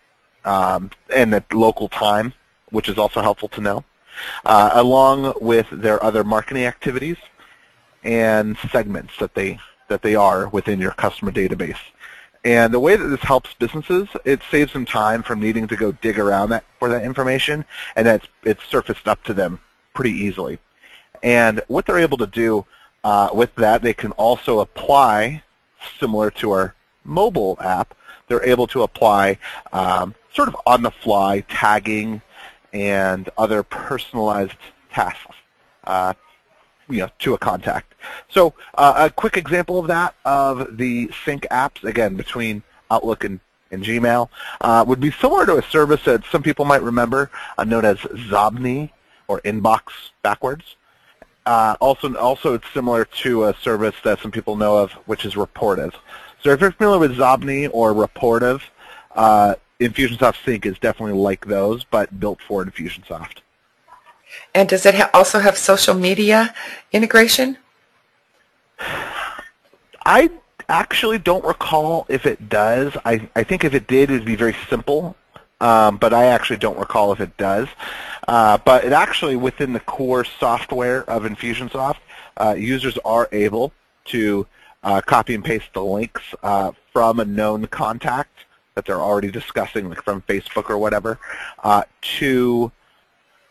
um, 0.45 0.90
and 1.12 1.33
the 1.33 1.43
local 1.52 1.88
time, 1.88 2.33
which 2.71 2.88
is 2.88 2.99
also 2.99 3.21
helpful 3.21 3.49
to 3.49 3.61
know, 3.61 3.85
uh, 4.45 4.71
along 4.75 5.35
with 5.40 5.66
their 5.71 6.02
other 6.02 6.23
marketing 6.23 6.64
activities 6.64 7.16
and 8.07 8.57
segments 8.73 9.13
that 9.19 9.35
they 9.35 9.59
that 9.89 10.03
they 10.03 10.15
are 10.15 10.49
within 10.49 10.81
your 10.81 10.93
customer 10.93 11.31
database. 11.31 11.79
And 12.45 12.73
the 12.73 12.81
way 12.81 12.97
that 12.97 13.07
this 13.07 13.21
helps 13.21 13.55
businesses, 13.55 14.09
it 14.25 14.41
saves 14.51 14.73
them 14.73 14.85
time 14.87 15.23
from 15.23 15.41
needing 15.41 15.67
to 15.69 15.77
go 15.77 15.93
dig 15.93 16.19
around 16.19 16.51
that 16.51 16.65
for 16.79 16.89
that 16.89 17.03
information, 17.03 17.65
and 17.97 18.07
it's 18.07 18.29
it's 18.45 18.65
surfaced 18.65 19.09
up 19.09 19.23
to 19.25 19.35
them 19.35 19.61
pretty 19.95 20.13
easily. 20.13 20.59
And 21.23 21.61
what 21.67 21.87
they're 21.87 21.99
able 21.99 22.19
to 22.19 22.27
do 22.27 22.65
uh, 23.03 23.31
with 23.35 23.55
that, 23.57 23.83
they 23.83 23.95
can 23.95 24.13
also 24.13 24.61
apply, 24.61 25.43
similar 25.99 26.31
to 26.33 26.53
our 26.53 26.75
mobile 27.05 27.57
app, 27.61 27.97
they're 28.29 28.45
able 28.45 28.67
to 28.69 28.83
apply 28.83 29.39
um, 29.73 30.15
sort 30.33 30.49
of 30.49 30.57
on-the-fly 30.67 31.41
tagging 31.49 32.21
and 32.73 33.31
other 33.39 33.63
personalized 33.63 34.53
tasks 34.91 35.37
uh, 35.85 36.13
you 36.88 36.99
know, 36.99 37.11
to 37.19 37.35
a 37.35 37.38
contact. 37.38 37.95
So 38.28 38.55
uh, 38.75 38.95
a 38.97 39.11
quick 39.11 39.37
example 39.37 39.78
of 39.78 39.87
that, 39.88 40.14
of 40.25 40.76
the 40.76 41.11
sync 41.25 41.47
apps, 41.50 41.85
again, 41.85 42.16
between 42.16 42.62
Outlook 42.90 43.25
and, 43.25 43.40
and 43.71 43.83
Gmail, 43.83 44.28
uh, 44.61 44.85
would 44.87 45.00
be 45.00 45.11
similar 45.11 45.47
to 45.47 45.57
a 45.57 45.62
service 45.62 46.05
that 46.05 46.25
some 46.31 46.43
people 46.43 46.64
might 46.64 46.83
remember, 46.83 47.31
uh, 47.59 47.64
known 47.64 47.85
as 47.85 47.99
Xobni, 47.99 48.90
or 49.28 49.40
Inbox 49.40 49.83
backwards. 50.23 50.76
Uh, 51.45 51.76
also, 51.81 52.14
also 52.16 52.55
it's 52.55 52.69
similar 52.73 53.05
to 53.05 53.45
a 53.45 53.55
service 53.55 53.95
that 54.05 54.21
some 54.21 54.31
people 54.31 54.57
know 54.57 54.76
of, 54.76 54.93
which 55.07 55.25
is 55.25 55.35
Rapportive. 55.35 55.95
So 56.43 56.50
if 56.50 56.61
you're 56.61 56.73
familiar 56.73 56.99
with 56.99 57.16
Xobni 57.16 57.69
or 57.73 57.93
Rapportive, 57.93 58.62
uh, 59.14 59.55
Infusionsoft 59.81 60.45
Sync 60.45 60.66
is 60.66 60.78
definitely 60.78 61.21
like 61.21 61.47
those, 61.47 61.85
but 61.85 62.19
built 62.19 62.40
for 62.40 62.64
Infusionsoft. 62.64 63.38
And 64.55 64.69
does 64.69 64.87
it 64.87 64.95
ha- 64.95 65.11
also 65.12 65.40
have 65.40 65.57
social 65.57 65.95
media 65.95 66.55
integration? 66.93 67.59
I 70.05 70.31
actually 70.69 71.19
don't 71.19 71.45
recall 71.45 72.07
if 72.09 72.26
it 72.26 72.49
does. 72.49 72.97
I, 73.05 73.28
I 73.35 73.45
think 73.45 73.64
if 73.64 73.75
it 73.75 73.87
did, 73.87 74.11
it 74.11 74.14
would 74.14 74.25
be 74.25 74.37
very 74.37 74.57
simple 74.69 75.16
um, 75.61 75.97
but 75.97 76.12
I 76.12 76.26
actually 76.26 76.59
don't 76.59 76.78
recall 76.78 77.12
if 77.12 77.21
it 77.21 77.37
does. 77.37 77.69
Uh, 78.28 78.59
but 78.64 78.85
it 78.85 78.93
actually, 78.93 79.37
within 79.37 79.73
the 79.73 79.81
core 79.81 80.25
software 80.25 81.09
of 81.09 81.23
Infusionsoft, 81.23 81.99
uh, 82.37 82.55
users 82.59 82.99
are 83.05 83.28
able 83.33 83.73
to 84.07 84.47
uh, 84.83 85.00
copy 85.00 85.35
and 85.35 85.45
paste 85.45 85.66
the 85.73 85.83
links 85.83 86.23
uh, 86.43 86.73
from 86.93 87.21
a 87.21 87.25
known 87.25 87.66
contact 87.66 88.45
that 88.75 88.85
they're 88.85 89.00
already 89.00 89.31
discussing, 89.31 89.88
like 89.88 90.02
from 90.02 90.21
Facebook 90.23 90.69
or 90.69 90.76
whatever, 90.76 91.19
uh, 91.64 91.83
to 92.02 92.71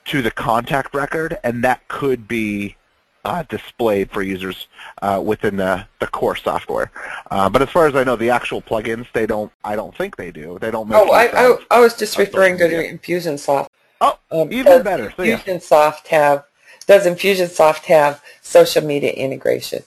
to 0.05 0.21
the 0.21 0.31
contact 0.31 0.93
record, 0.93 1.37
and 1.43 1.63
that 1.63 1.87
could 1.87 2.27
be 2.27 2.75
uh, 3.23 3.43
displayed 3.49 4.11
for 4.11 4.21
users 4.21 4.67
uh, 5.01 5.21
within 5.23 5.57
the, 5.57 5.85
the 5.99 6.07
core 6.07 6.35
software. 6.35 6.91
Uh, 7.31 7.49
but 7.49 7.61
as 7.61 7.69
far 7.69 7.87
as 7.87 7.95
I 7.95 8.03
know, 8.03 8.15
the 8.15 8.29
actual 8.29 8.61
plugins, 8.61 9.07
they 9.13 9.25
don't. 9.25 9.51
I 9.63 9.75
don't 9.75 9.95
think 9.95 10.15
they 10.15 10.31
do. 10.31 10.57
They 10.61 10.71
don't. 10.71 10.87
Make 10.87 10.97
Oh, 10.97 11.11
I, 11.11 11.25
I, 11.33 11.57
I 11.71 11.79
was 11.79 11.97
just 11.97 12.17
referring 12.17 12.57
to 12.57 12.65
social 12.65 12.77
the 12.77 12.83
media. 12.83 12.97
Infusionsoft. 12.97 13.67
Oh, 14.01 14.19
Um, 14.31 14.51
even 14.53 14.83
better. 14.83 15.13
So, 15.17 15.23
yeah. 15.23 15.39
Infusionsoft 15.39 16.07
have 16.07 16.43
does 16.85 17.05
Infusionsoft 17.05 17.85
have 17.85 18.21
social 18.41 18.83
media 18.83 19.11
integration 19.11 19.83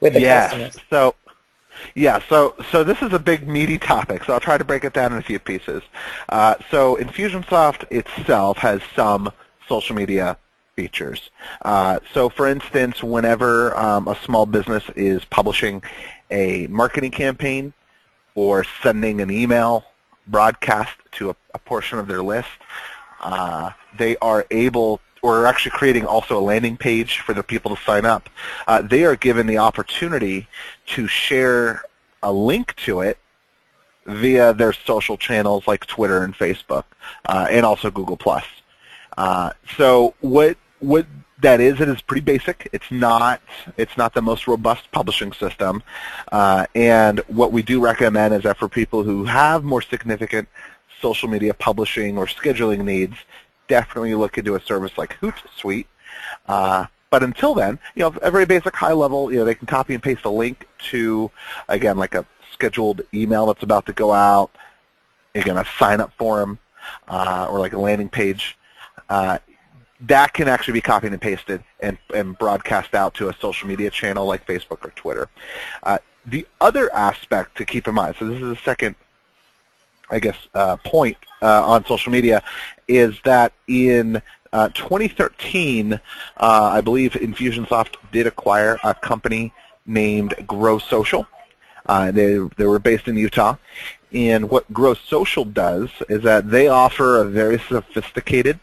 with 0.00 0.14
the 0.14 0.20
yes. 0.20 0.50
customers? 0.50 0.76
So, 0.90 1.14
yeah. 1.94 2.20
So, 2.28 2.56
so 2.72 2.82
this 2.82 3.00
is 3.02 3.12
a 3.12 3.18
big 3.18 3.46
meaty 3.46 3.78
topic. 3.78 4.24
So 4.24 4.32
I'll 4.32 4.40
try 4.40 4.58
to 4.58 4.64
break 4.64 4.84
it 4.84 4.92
down 4.92 5.12
in 5.12 5.18
a 5.18 5.22
few 5.22 5.38
pieces. 5.38 5.82
Uh, 6.28 6.56
so 6.70 6.96
Infusionsoft 6.96 7.90
itself 7.92 8.58
has 8.58 8.80
some 8.96 9.30
social 9.72 9.94
media 10.02 10.26
features. 10.78 11.20
Uh, 11.72 11.96
so, 12.14 12.20
for 12.36 12.46
instance, 12.56 12.96
whenever 13.14 13.50
um, 13.86 14.02
a 14.14 14.16
small 14.26 14.46
business 14.46 14.84
is 14.96 15.20
publishing 15.38 15.76
a 16.42 16.66
marketing 16.82 17.14
campaign 17.24 17.64
or 18.34 18.54
sending 18.82 19.16
an 19.24 19.30
email 19.42 19.84
broadcast 20.26 20.96
to 21.16 21.22
a, 21.32 21.36
a 21.58 21.60
portion 21.70 21.96
of 22.02 22.06
their 22.10 22.22
list, 22.22 22.48
uh, 23.20 23.70
they 23.98 24.16
are 24.30 24.42
able, 24.64 25.00
or 25.22 25.46
actually 25.50 25.74
creating 25.80 26.06
also 26.14 26.32
a 26.38 26.44
landing 26.52 26.76
page 26.76 27.12
for 27.24 27.34
the 27.38 27.42
people 27.52 27.74
to 27.74 27.82
sign 27.82 28.04
up. 28.14 28.24
Uh, 28.66 28.80
they 28.82 29.02
are 29.04 29.16
given 29.16 29.46
the 29.46 29.58
opportunity 29.58 30.38
to 30.86 31.06
share 31.06 31.82
a 32.22 32.32
link 32.32 32.66
to 32.86 33.00
it 33.08 33.18
via 34.06 34.54
their 34.54 34.72
social 34.72 35.16
channels 35.16 35.62
like 35.66 35.82
Twitter 35.86 36.24
and 36.24 36.34
Facebook, 36.34 36.84
uh, 37.26 37.46
and 37.50 37.66
also 37.66 37.90
Google 37.90 38.16
Plus. 38.16 38.44
Uh, 39.20 39.50
so 39.76 40.14
what 40.20 40.56
what 40.92 41.06
that 41.42 41.60
is, 41.60 41.80
it 41.80 41.88
is 41.94 42.00
pretty 42.00 42.26
basic. 42.34 42.68
It's 42.72 42.90
not 42.90 43.36
it's 43.76 43.96
not 43.96 44.14
the 44.14 44.22
most 44.22 44.42
robust 44.46 44.84
publishing 44.92 45.32
system, 45.44 45.82
uh, 46.32 46.64
and 46.74 47.20
what 47.40 47.50
we 47.52 47.62
do 47.72 47.76
recommend 47.80 48.32
is 48.34 48.42
that 48.44 48.56
for 48.56 48.68
people 48.80 49.02
who 49.02 49.18
have 49.24 49.62
more 49.62 49.82
significant 49.82 50.48
social 51.02 51.28
media 51.28 51.52
publishing 51.52 52.16
or 52.18 52.26
scheduling 52.26 52.82
needs, 52.94 53.16
definitely 53.68 54.14
look 54.14 54.38
into 54.38 54.54
a 54.54 54.60
service 54.60 54.94
like 54.96 55.12
Hootsuite. 55.20 55.90
Uh, 56.46 56.86
but 57.10 57.22
until 57.22 57.52
then, 57.54 57.78
you 57.94 58.02
know, 58.02 58.12
a 58.22 58.30
very 58.30 58.46
basic 58.46 58.74
high 58.74 58.92
level, 59.04 59.30
you 59.30 59.38
know, 59.38 59.44
they 59.44 59.54
can 59.54 59.66
copy 59.66 59.92
and 59.94 60.02
paste 60.02 60.24
a 60.24 60.30
link 60.30 60.66
to, 60.90 61.30
again, 61.68 61.96
like 61.96 62.14
a 62.14 62.24
scheduled 62.52 63.02
email 63.12 63.46
that's 63.46 63.62
about 63.62 63.84
to 63.86 63.92
go 63.92 64.12
out, 64.12 64.50
again, 65.34 65.58
a 65.58 65.64
sign-up 65.78 66.12
form, 66.16 66.58
uh, 67.08 67.46
or 67.50 67.58
like 67.58 67.74
a 67.74 67.78
landing 67.78 68.08
page. 68.08 68.56
Uh, 69.08 69.38
that 70.02 70.32
can 70.32 70.48
actually 70.48 70.72
be 70.72 70.80
copied 70.80 71.12
and 71.12 71.20
pasted 71.20 71.62
and, 71.80 71.98
and 72.14 72.38
broadcast 72.38 72.94
out 72.94 73.12
to 73.14 73.28
a 73.28 73.34
social 73.34 73.68
media 73.68 73.90
channel 73.90 74.26
like 74.26 74.46
Facebook 74.46 74.84
or 74.84 74.90
Twitter. 74.96 75.28
Uh, 75.82 75.98
the 76.26 76.46
other 76.60 76.92
aspect 76.94 77.56
to 77.58 77.66
keep 77.66 77.86
in 77.86 77.94
mind, 77.94 78.14
so 78.18 78.26
this 78.26 78.40
is 78.40 78.48
the 78.48 78.56
second 78.64 78.94
I 80.10 80.18
guess, 80.18 80.36
uh, 80.54 80.76
point 80.78 81.16
uh, 81.40 81.64
on 81.64 81.84
social 81.86 82.12
media 82.12 82.42
is 82.88 83.18
that 83.24 83.52
in 83.68 84.20
uh, 84.52 84.68
2013, 84.70 85.94
uh, 85.94 85.98
I 86.36 86.80
believe 86.80 87.12
Infusionsoft 87.12 87.94
did 88.10 88.26
acquire 88.26 88.78
a 88.82 88.94
company 88.94 89.52
named 89.86 90.34
GroSocial. 90.40 91.26
They, 91.86 92.38
they 92.56 92.66
were 92.66 92.78
based 92.78 93.08
in 93.08 93.16
Utah. 93.16 93.56
And 94.12 94.50
what 94.50 94.70
GroSocial 94.72 95.52
does 95.52 95.88
is 96.08 96.22
that 96.24 96.50
they 96.50 96.66
offer 96.66 97.20
a 97.20 97.24
very 97.24 97.58
sophisticated 97.58 98.58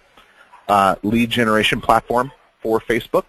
uh, 0.67 0.95
lead 1.03 1.29
generation 1.29 1.81
platform 1.81 2.31
for 2.61 2.79
Facebook. 2.79 3.25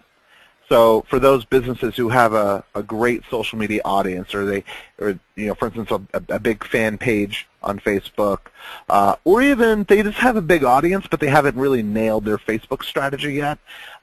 So 0.69 1.03
for 1.09 1.17
those 1.17 1.45
businesses 1.45 1.95
who 1.95 2.09
have 2.09 2.33
a, 2.33 2.63
a 2.75 2.83
great 2.83 3.23
social 3.29 3.57
media 3.57 3.81
audience, 3.83 4.35
or 4.35 4.45
they, 4.45 4.63
or 4.99 5.19
you 5.35 5.47
know, 5.47 5.55
for 5.55 5.65
instance, 5.65 5.89
a, 5.89 6.21
a 6.29 6.39
big 6.39 6.63
fan 6.63 6.99
page 6.99 7.47
on 7.63 7.79
Facebook, 7.79 8.39
uh, 8.87 9.15
or 9.23 9.41
even 9.41 9.83
they 9.85 10.03
just 10.03 10.19
have 10.19 10.35
a 10.35 10.41
big 10.41 10.63
audience, 10.63 11.07
but 11.09 11.19
they 11.19 11.27
haven't 11.27 11.55
really 11.55 11.81
nailed 11.81 12.23
their 12.23 12.37
Facebook 12.37 12.83
strategy 12.83 13.33
yet, 13.33 13.57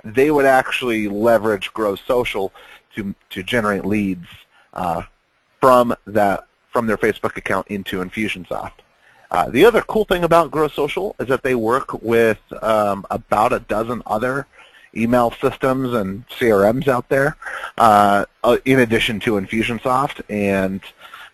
they 0.05 0.33
would 0.33 0.45
actually 0.45 1.09
leverage 1.09 1.73
GroSocial 1.73 2.51
to 2.97 3.15
to 3.31 3.43
generate 3.45 3.85
leads 3.85 4.27
uh, 4.75 5.03
from 5.61 5.95
that 6.07 6.49
from 6.73 6.89
their 6.89 6.99
Facebook 6.99 7.37
account 7.37 7.69
into 7.69 8.05
Infusionsoft. 8.05 8.73
Uh, 9.31 9.51
the 9.51 9.65
other 9.65 9.83
cool 9.83 10.05
thing 10.05 10.25
about 10.25 10.51
GroSocial 10.51 11.15
is 11.21 11.29
that 11.29 11.43
they 11.43 11.55
work 11.55 12.03
with 12.03 12.39
um, 12.63 13.05
about 13.11 13.53
a 13.53 13.61
dozen 13.61 14.03
other 14.07 14.47
email 14.97 15.31
systems 15.41 15.93
and 15.93 16.27
CRMs 16.29 16.89
out 16.89 17.09
there, 17.09 17.37
uh, 17.79 18.25
uh, 18.45 18.57
in 18.65 18.81
addition 18.81 19.21
to 19.21 19.33
Infusionsoft, 19.33 20.23
and 20.29 20.81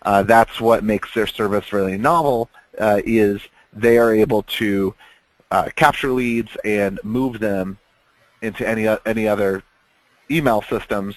uh, 0.01 0.23
that's 0.23 0.59
what 0.59 0.83
makes 0.83 1.13
their 1.13 1.27
service 1.27 1.71
really 1.71 1.97
novel. 1.97 2.49
Uh, 2.79 3.01
is 3.05 3.39
they 3.71 3.97
are 3.97 4.13
able 4.13 4.43
to 4.43 4.93
capture 5.75 6.11
leads 6.11 6.57
and 6.65 6.99
move 7.03 7.39
them 7.39 7.77
into 8.41 8.67
any 8.67 8.87
any 9.05 9.27
other 9.27 9.61
email 10.31 10.63
systems 10.63 11.15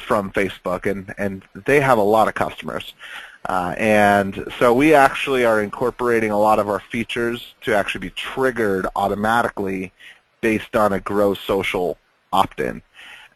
from 0.00 0.32
Facebook, 0.32 0.90
and 0.90 1.14
and 1.16 1.44
they 1.64 1.80
have 1.80 1.98
a 1.98 2.02
lot 2.02 2.26
of 2.26 2.34
customers. 2.34 2.94
Uh, 3.46 3.74
and 3.76 4.46
so 4.58 4.72
we 4.72 4.94
actually 4.94 5.44
are 5.44 5.62
incorporating 5.62 6.30
a 6.30 6.38
lot 6.38 6.58
of 6.58 6.68
our 6.68 6.80
features 6.80 7.54
to 7.60 7.74
actually 7.74 8.00
be 8.00 8.10
triggered 8.10 8.86
automatically 8.96 9.92
based 10.40 10.74
on 10.76 10.92
a 10.92 11.00
GroSocial 11.00 11.96
opt-in. 12.32 12.82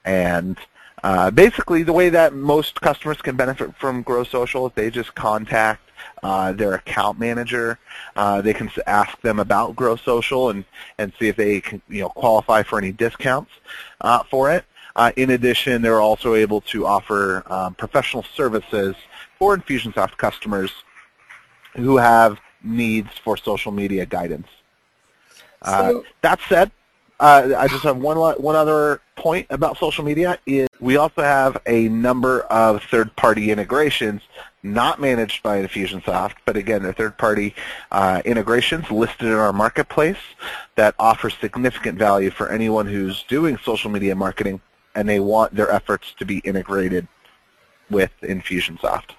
And 0.05 0.57
uh, 1.05 1.31
basically 1.31 1.83
the 1.83 1.93
way 1.93 2.09
that 2.09 2.33
most 2.35 2.81
customers 2.81 3.21
can 3.21 3.37
benefit 3.37 3.77
from 3.77 4.03
GroSocial 4.03 4.69
is 4.69 4.75
they 4.75 4.91
just 4.91 5.15
contact 5.15 5.83
uh, 6.23 6.53
their 6.53 6.75
account 6.75 7.19
manager. 7.19 7.79
Uh, 8.17 8.41
they 8.41 8.55
can 8.55 8.71
ask 8.87 9.21
them 9.21 9.39
about 9.39 9.77
GroSocial 9.77 10.51
and, 10.51 10.65
and 10.97 11.13
see 11.19 11.29
if 11.29 11.37
they 11.37 11.61
can 11.61 11.83
you 11.89 12.03
know, 12.03 12.09
qualify 12.09 12.63
for 12.63 12.79
any 12.79 12.93
discounts 12.93 13.51
uh, 14.01 14.23
for 14.31 14.51
it. 14.51 14.65
In 15.17 15.31
addition, 15.31 15.81
they're 15.81 16.01
also 16.01 16.35
able 16.35 16.61
to 16.63 16.85
offer 16.85 17.45
um, 17.47 17.75
professional 17.75 18.25
services 18.35 18.97
for 19.39 19.57
Infusionsoft 19.57 20.17
customers 20.17 20.73
who 21.77 21.97
have 21.97 22.41
needs 22.63 23.11
for 23.23 23.37
social 23.37 23.73
media 23.73 24.05
guidance. 24.07 24.49
Uh, 25.63 25.95
that 26.23 26.39
said, 26.49 26.71
uh, 27.21 27.53
I 27.57 27.67
just 27.67 27.83
have 27.83 27.97
one 27.97 28.17
one 28.17 28.55
other 28.55 29.01
point 29.17 29.47
about 29.51 29.77
social 29.77 30.05
media 30.05 30.39
is 30.47 30.69
we 30.81 30.97
also 30.97 31.23
have 31.23 31.61
a 31.67 31.89
number 31.89 32.43
of 32.43 32.83
third-party 32.85 33.51
integrations 33.51 34.23
not 34.63 35.01
managed 35.01 35.43
by 35.43 35.61
Infusionsoft, 35.61 36.35
but 36.45 36.57
again, 36.57 36.83
they're 36.83 36.93
third-party 36.93 37.55
uh, 37.91 38.23
integrations 38.25 38.89
listed 38.91 39.27
in 39.27 39.33
our 39.33 39.53
marketplace 39.53 40.19
that 40.77 40.95
offer 41.01 41.31
significant 41.31 41.99
value 41.99 42.31
for 42.31 42.49
anyone 42.51 42.87
who's 42.87 43.25
doing 43.25 43.59
social 43.65 43.91
media 43.91 44.15
marketing 44.15 44.61
and 44.95 45.09
they 45.09 45.21
want 45.21 45.55
their 45.55 45.71
efforts 45.71 46.15
to 46.19 46.25
be 46.25 46.39
integrated 46.39 47.09
with 47.91 48.11
Infusionsoft. 48.23 49.11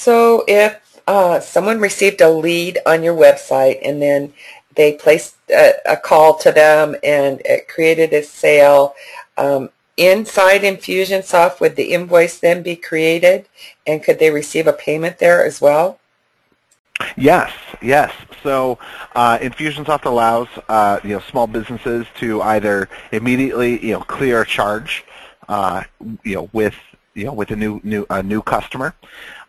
So 0.00 0.44
if 0.48 1.02
uh, 1.06 1.40
someone 1.40 1.78
received 1.78 2.22
a 2.22 2.30
lead 2.30 2.78
on 2.86 3.02
your 3.02 3.14
website 3.14 3.80
and 3.84 4.00
then 4.00 4.32
they 4.74 4.94
placed 4.94 5.36
a, 5.50 5.72
a 5.84 5.96
call 5.98 6.38
to 6.38 6.50
them 6.50 6.96
and 7.04 7.42
it 7.44 7.68
created 7.68 8.14
a 8.14 8.22
sale, 8.22 8.94
um, 9.36 9.68
inside 9.98 10.62
Infusionsoft, 10.62 11.60
would 11.60 11.76
the 11.76 11.92
invoice 11.92 12.38
then 12.38 12.62
be 12.62 12.76
created 12.76 13.46
and 13.86 14.02
could 14.02 14.18
they 14.18 14.30
receive 14.30 14.66
a 14.66 14.72
payment 14.72 15.18
there 15.18 15.44
as 15.44 15.60
well? 15.60 16.00
Yes, 17.18 17.52
yes. 17.82 18.10
So 18.42 18.78
uh, 19.14 19.36
Infusionsoft 19.36 20.06
allows 20.06 20.48
uh, 20.70 21.00
you 21.04 21.10
know 21.10 21.20
small 21.30 21.46
businesses 21.46 22.06
to 22.20 22.40
either 22.40 22.88
immediately 23.12 23.84
you 23.84 23.92
know 23.92 24.00
clear 24.00 24.40
a 24.40 24.46
charge 24.46 25.04
uh, 25.50 25.84
you 26.24 26.36
know 26.36 26.48
with 26.54 26.74
you 27.14 27.26
know 27.26 27.34
with 27.34 27.50
a 27.50 27.56
new 27.56 27.80
new 27.84 28.06
a 28.08 28.22
new 28.22 28.40
customer. 28.40 28.94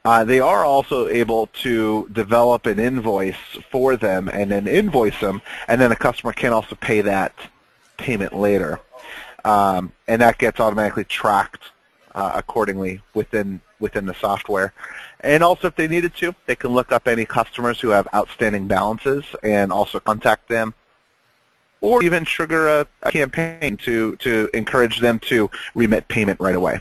Uh, 0.03 0.23
they 0.23 0.39
are 0.39 0.65
also 0.65 1.07
able 1.07 1.47
to 1.47 2.09
develop 2.11 2.65
an 2.65 2.79
invoice 2.79 3.35
for 3.69 3.95
them 3.95 4.27
and 4.29 4.49
then 4.49 4.67
invoice 4.67 5.19
them, 5.19 5.41
and 5.67 5.79
then 5.79 5.89
the 5.91 5.95
customer 5.95 6.33
can 6.33 6.51
also 6.51 6.75
pay 6.75 7.01
that 7.01 7.33
payment 7.97 8.35
later, 8.35 8.79
um, 9.45 9.91
and 10.07 10.21
that 10.21 10.39
gets 10.39 10.59
automatically 10.59 11.03
tracked 11.03 11.61
uh, 12.15 12.31
accordingly 12.33 13.01
within 13.13 13.61
within 13.79 14.05
the 14.05 14.13
software. 14.15 14.73
And 15.21 15.43
also, 15.43 15.67
if 15.67 15.75
they 15.75 15.87
needed 15.87 16.15
to, 16.17 16.33
they 16.47 16.55
can 16.55 16.71
look 16.71 16.91
up 16.91 17.07
any 17.07 17.25
customers 17.25 17.79
who 17.79 17.89
have 17.89 18.07
outstanding 18.13 18.67
balances 18.67 19.23
and 19.43 19.71
also 19.71 19.99
contact 19.99 20.49
them 20.49 20.73
or 21.81 22.03
even 22.03 22.23
trigger 22.23 22.67
a, 22.67 22.87
a 23.03 23.11
campaign 23.11 23.75
to, 23.77 24.15
to 24.17 24.49
encourage 24.53 24.99
them 24.99 25.19
to 25.19 25.49
remit 25.73 26.07
payment 26.07 26.39
right 26.39 26.55
away. 26.55 26.79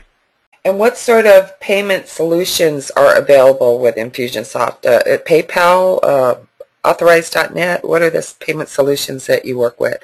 And 0.63 0.77
what 0.77 0.97
sort 0.97 1.25
of 1.25 1.59
payment 1.59 2.07
solutions 2.07 2.91
are 2.91 3.17
available 3.17 3.79
with 3.79 3.95
Infusionsoft? 3.95 4.85
Uh, 4.85 5.01
at 5.09 5.25
PayPal, 5.25 5.99
uh, 6.03 6.35
Authorize.net, 6.83 7.83
what 7.83 8.01
are 8.01 8.09
the 8.09 8.33
payment 8.39 8.69
solutions 8.69 9.27
that 9.27 9.45
you 9.45 9.57
work 9.57 9.79
with? 9.79 10.03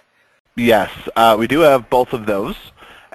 Yes, 0.55 0.91
uh, 1.15 1.35
we 1.37 1.47
do 1.47 1.59
have 1.59 1.89
both 1.89 2.13
of 2.13 2.25
those, 2.25 2.55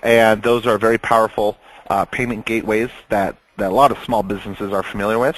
and 0.03 0.43
those 0.43 0.67
are 0.67 0.79
very 0.79 0.99
powerful 0.99 1.59
uh, 1.89 2.05
payment 2.05 2.45
gateways 2.47 2.91
that, 3.09 3.37
that 3.57 3.71
a 3.71 3.75
lot 3.75 3.91
of 3.91 3.99
small 4.05 4.23
businesses 4.23 4.73
are 4.73 4.83
familiar 4.83 5.19
with. 5.19 5.37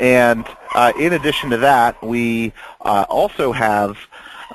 And 0.00 0.44
uh, 0.74 0.92
in 0.98 1.12
addition 1.12 1.50
to 1.50 1.56
that, 1.58 2.00
we 2.02 2.52
uh, 2.80 3.06
also 3.08 3.52
have 3.52 3.96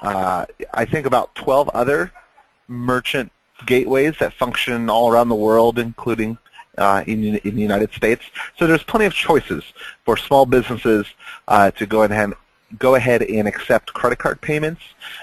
uh, 0.01 0.45
I 0.73 0.85
think 0.85 1.05
about 1.05 1.33
12 1.35 1.69
other 1.69 2.11
merchant 2.67 3.31
gateways 3.65 4.17
that 4.19 4.33
function 4.33 4.89
all 4.89 5.09
around 5.09 5.29
the 5.29 5.35
world, 5.35 5.79
including 5.79 6.37
uh, 6.77 7.03
in, 7.07 7.37
in 7.37 7.55
the 7.55 7.61
United 7.61 7.91
States. 7.93 8.23
So 8.57 8.67
there's 8.67 8.83
plenty 8.83 9.05
of 9.05 9.13
choices 9.13 9.63
for 10.05 10.17
small 10.17 10.45
businesses 10.45 11.05
uh, 11.47 11.71
to 11.71 11.85
go 11.85 12.03
ahead 12.03 12.23
and 12.25 12.33
go 12.79 12.95
ahead 12.95 13.21
and 13.23 13.47
accept 13.47 13.93
credit 13.93 14.19
card 14.19 14.41
payments 14.41 14.81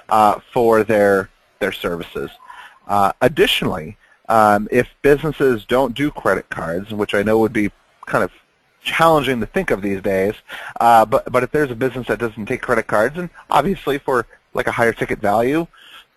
uh, 0.08 0.40
for 0.52 0.82
their 0.82 1.30
their 1.58 1.72
services. 1.72 2.30
Uh, 2.86 3.12
additionally, 3.20 3.96
um, 4.28 4.68
if 4.70 4.88
businesses 5.02 5.64
don't 5.64 5.94
do 5.94 6.10
credit 6.10 6.48
cards, 6.50 6.92
which 6.92 7.14
I 7.14 7.22
know 7.22 7.38
would 7.38 7.52
be 7.52 7.70
kind 8.06 8.24
of 8.24 8.32
challenging 8.82 9.40
to 9.40 9.46
think 9.46 9.70
of 9.70 9.80
these 9.80 10.00
days, 10.02 10.34
uh, 10.80 11.04
but 11.04 11.30
but 11.30 11.42
if 11.42 11.50
there's 11.50 11.70
a 11.70 11.76
business 11.76 12.06
that 12.08 12.18
doesn't 12.18 12.46
take 12.46 12.62
credit 12.62 12.86
cards, 12.86 13.18
and 13.18 13.30
obviously 13.50 13.98
for 13.98 14.26
like 14.52 14.66
a 14.66 14.72
higher 14.72 14.92
ticket 14.92 15.20
value, 15.20 15.66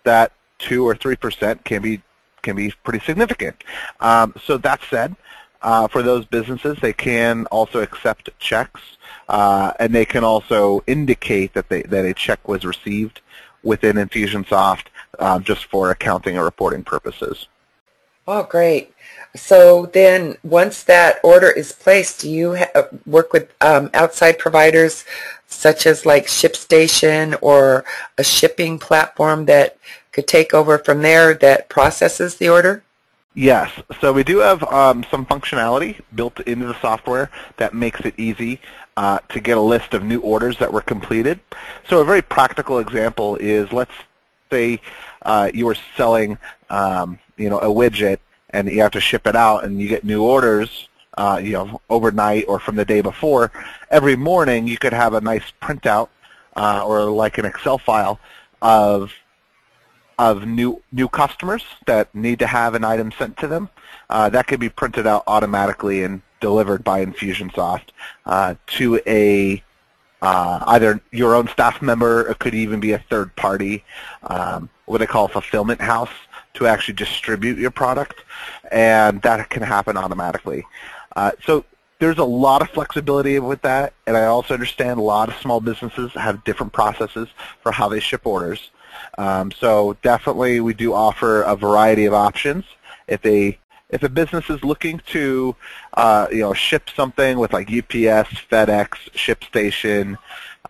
that 0.04 0.32
two 0.58 0.86
or 0.86 0.94
three 0.94 1.16
percent 1.16 1.64
can 1.64 1.82
be 1.82 2.02
can 2.48 2.56
be 2.56 2.72
pretty 2.82 3.04
significant. 3.04 3.62
Um, 4.00 4.34
so 4.42 4.56
that 4.58 4.80
said, 4.88 5.14
uh, 5.60 5.86
for 5.88 6.02
those 6.02 6.24
businesses, 6.24 6.78
they 6.80 6.92
can 6.92 7.46
also 7.46 7.80
accept 7.80 8.30
checks, 8.38 8.80
uh, 9.28 9.72
and 9.78 9.94
they 9.94 10.04
can 10.04 10.24
also 10.24 10.82
indicate 10.86 11.52
that 11.54 11.68
they 11.68 11.82
that 11.82 12.04
a 12.04 12.14
check 12.14 12.46
was 12.48 12.64
received 12.64 13.20
within 13.62 13.96
Infusionsoft 13.96 14.86
um, 15.18 15.42
just 15.42 15.66
for 15.66 15.90
accounting 15.90 16.36
and 16.36 16.44
reporting 16.44 16.84
purposes. 16.84 17.48
Oh, 18.26 18.44
great. 18.44 18.94
So 19.34 19.86
then 19.86 20.36
once 20.42 20.84
that 20.84 21.18
order 21.22 21.50
is 21.50 21.72
placed, 21.72 22.20
do 22.20 22.30
you 22.30 22.56
ha- 22.56 22.88
work 23.06 23.32
with 23.32 23.52
um, 23.60 23.90
outside 23.94 24.38
providers 24.38 25.04
such 25.46 25.86
as 25.86 26.06
like 26.06 26.26
ShipStation 26.26 27.36
or 27.40 27.84
a 28.16 28.24
shipping 28.24 28.78
platform 28.78 29.46
that 29.46 29.76
could 30.18 30.26
take 30.26 30.52
over 30.52 30.78
from 30.78 31.02
there 31.02 31.32
that 31.32 31.68
processes 31.68 32.38
the 32.38 32.48
order? 32.48 32.82
Yes. 33.34 33.70
So 34.00 34.12
we 34.12 34.24
do 34.24 34.38
have 34.38 34.64
um, 34.64 35.04
some 35.08 35.24
functionality 35.24 36.00
built 36.12 36.40
into 36.40 36.66
the 36.66 36.80
software 36.80 37.30
that 37.58 37.72
makes 37.72 38.00
it 38.00 38.14
easy 38.18 38.60
uh, 38.96 39.20
to 39.28 39.38
get 39.38 39.56
a 39.56 39.60
list 39.60 39.94
of 39.94 40.02
new 40.02 40.18
orders 40.20 40.58
that 40.58 40.72
were 40.72 40.80
completed. 40.80 41.38
So 41.88 42.00
a 42.00 42.04
very 42.04 42.20
practical 42.20 42.80
example 42.80 43.36
is 43.36 43.72
let's 43.72 43.94
say 44.50 44.80
uh, 45.22 45.52
you 45.54 45.66
were 45.66 45.76
selling 45.96 46.36
um, 46.68 47.20
you 47.36 47.48
know, 47.48 47.60
a 47.60 47.66
widget 47.66 48.18
and 48.50 48.68
you 48.68 48.80
have 48.80 48.90
to 48.92 49.00
ship 49.00 49.24
it 49.28 49.36
out 49.36 49.62
and 49.62 49.80
you 49.80 49.86
get 49.86 50.02
new 50.02 50.24
orders 50.24 50.88
uh, 51.16 51.40
you 51.40 51.52
know, 51.52 51.80
overnight 51.90 52.44
or 52.48 52.58
from 52.58 52.74
the 52.74 52.84
day 52.84 53.02
before, 53.02 53.52
every 53.90 54.16
morning 54.16 54.66
you 54.66 54.78
could 54.78 54.92
have 54.92 55.14
a 55.14 55.20
nice 55.20 55.52
printout 55.62 56.08
uh, 56.56 56.82
or 56.84 57.04
like 57.04 57.38
an 57.38 57.44
Excel 57.44 57.78
file 57.78 58.18
of 58.62 59.12
of 60.18 60.46
new 60.46 60.82
new 60.90 61.08
customers 61.08 61.64
that 61.86 62.12
need 62.14 62.38
to 62.40 62.46
have 62.46 62.74
an 62.74 62.84
item 62.84 63.12
sent 63.12 63.36
to 63.38 63.46
them. 63.46 63.68
Uh, 64.10 64.28
that 64.28 64.46
could 64.46 64.60
be 64.60 64.68
printed 64.68 65.06
out 65.06 65.22
automatically 65.26 66.02
and 66.02 66.22
delivered 66.40 66.82
by 66.84 67.04
Infusionsoft 67.04 67.88
uh, 68.26 68.54
to 68.66 69.00
a 69.06 69.62
uh, 70.20 70.64
either 70.68 71.00
your 71.12 71.34
own 71.34 71.46
staff 71.48 71.80
member, 71.80 72.28
it 72.28 72.38
could 72.38 72.54
even 72.54 72.80
be 72.80 72.92
a 72.92 72.98
third 73.10 73.34
party, 73.36 73.84
um, 74.24 74.68
what 74.86 74.98
they 74.98 75.06
call 75.06 75.26
a 75.26 75.28
fulfillment 75.28 75.80
house 75.80 76.10
to 76.54 76.66
actually 76.66 76.94
distribute 76.94 77.56
your 77.56 77.70
product, 77.70 78.24
and 78.72 79.22
that 79.22 79.48
can 79.48 79.62
happen 79.62 79.96
automatically. 79.96 80.64
Uh, 81.14 81.30
so 81.44 81.64
there's 82.00 82.18
a 82.18 82.24
lot 82.24 82.62
of 82.62 82.70
flexibility 82.70 83.38
with 83.38 83.62
that, 83.62 83.92
and 84.06 84.16
I 84.16 84.24
also 84.26 84.54
understand 84.54 84.98
a 84.98 85.02
lot 85.02 85.28
of 85.28 85.36
small 85.36 85.60
businesses 85.60 86.12
have 86.14 86.42
different 86.44 86.72
processes 86.72 87.28
for 87.62 87.70
how 87.70 87.88
they 87.88 88.00
ship 88.00 88.26
orders. 88.26 88.70
Um, 89.16 89.50
so 89.52 89.96
definitely 90.02 90.60
we 90.60 90.74
do 90.74 90.92
offer 90.92 91.42
a 91.42 91.56
variety 91.56 92.04
of 92.06 92.14
options. 92.14 92.64
If 93.06 93.24
a 93.24 93.58
if 93.90 94.02
a 94.02 94.08
business 94.08 94.50
is 94.50 94.62
looking 94.62 95.00
to 95.12 95.56
uh, 95.94 96.26
you 96.30 96.40
know 96.40 96.52
ship 96.52 96.90
something 96.94 97.38
with 97.38 97.52
like 97.52 97.68
UPS, 97.68 98.30
FedEx, 98.50 98.88
ShipStation, 99.14 100.16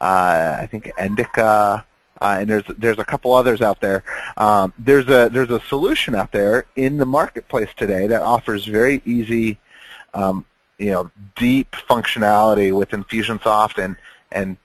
uh, 0.00 0.58
I 0.60 0.68
think 0.70 0.92
Endicia, 0.98 1.84
uh, 2.20 2.36
and 2.40 2.48
there's 2.48 2.64
there's 2.76 2.98
a 2.98 3.04
couple 3.04 3.34
others 3.34 3.60
out 3.60 3.80
there. 3.80 4.04
Um, 4.36 4.72
there's 4.78 5.08
a 5.08 5.28
there's 5.32 5.50
a 5.50 5.60
solution 5.60 6.14
out 6.14 6.32
there 6.32 6.66
in 6.76 6.96
the 6.96 7.06
marketplace 7.06 7.70
today 7.76 8.06
that 8.06 8.22
offers 8.22 8.64
very 8.64 9.02
easy, 9.04 9.58
um, 10.14 10.44
you 10.78 10.90
know, 10.90 11.10
deep 11.36 11.72
functionality 11.72 12.76
with 12.76 12.90
Infusionsoft 12.90 13.82
and 13.82 13.96
and 14.30 14.56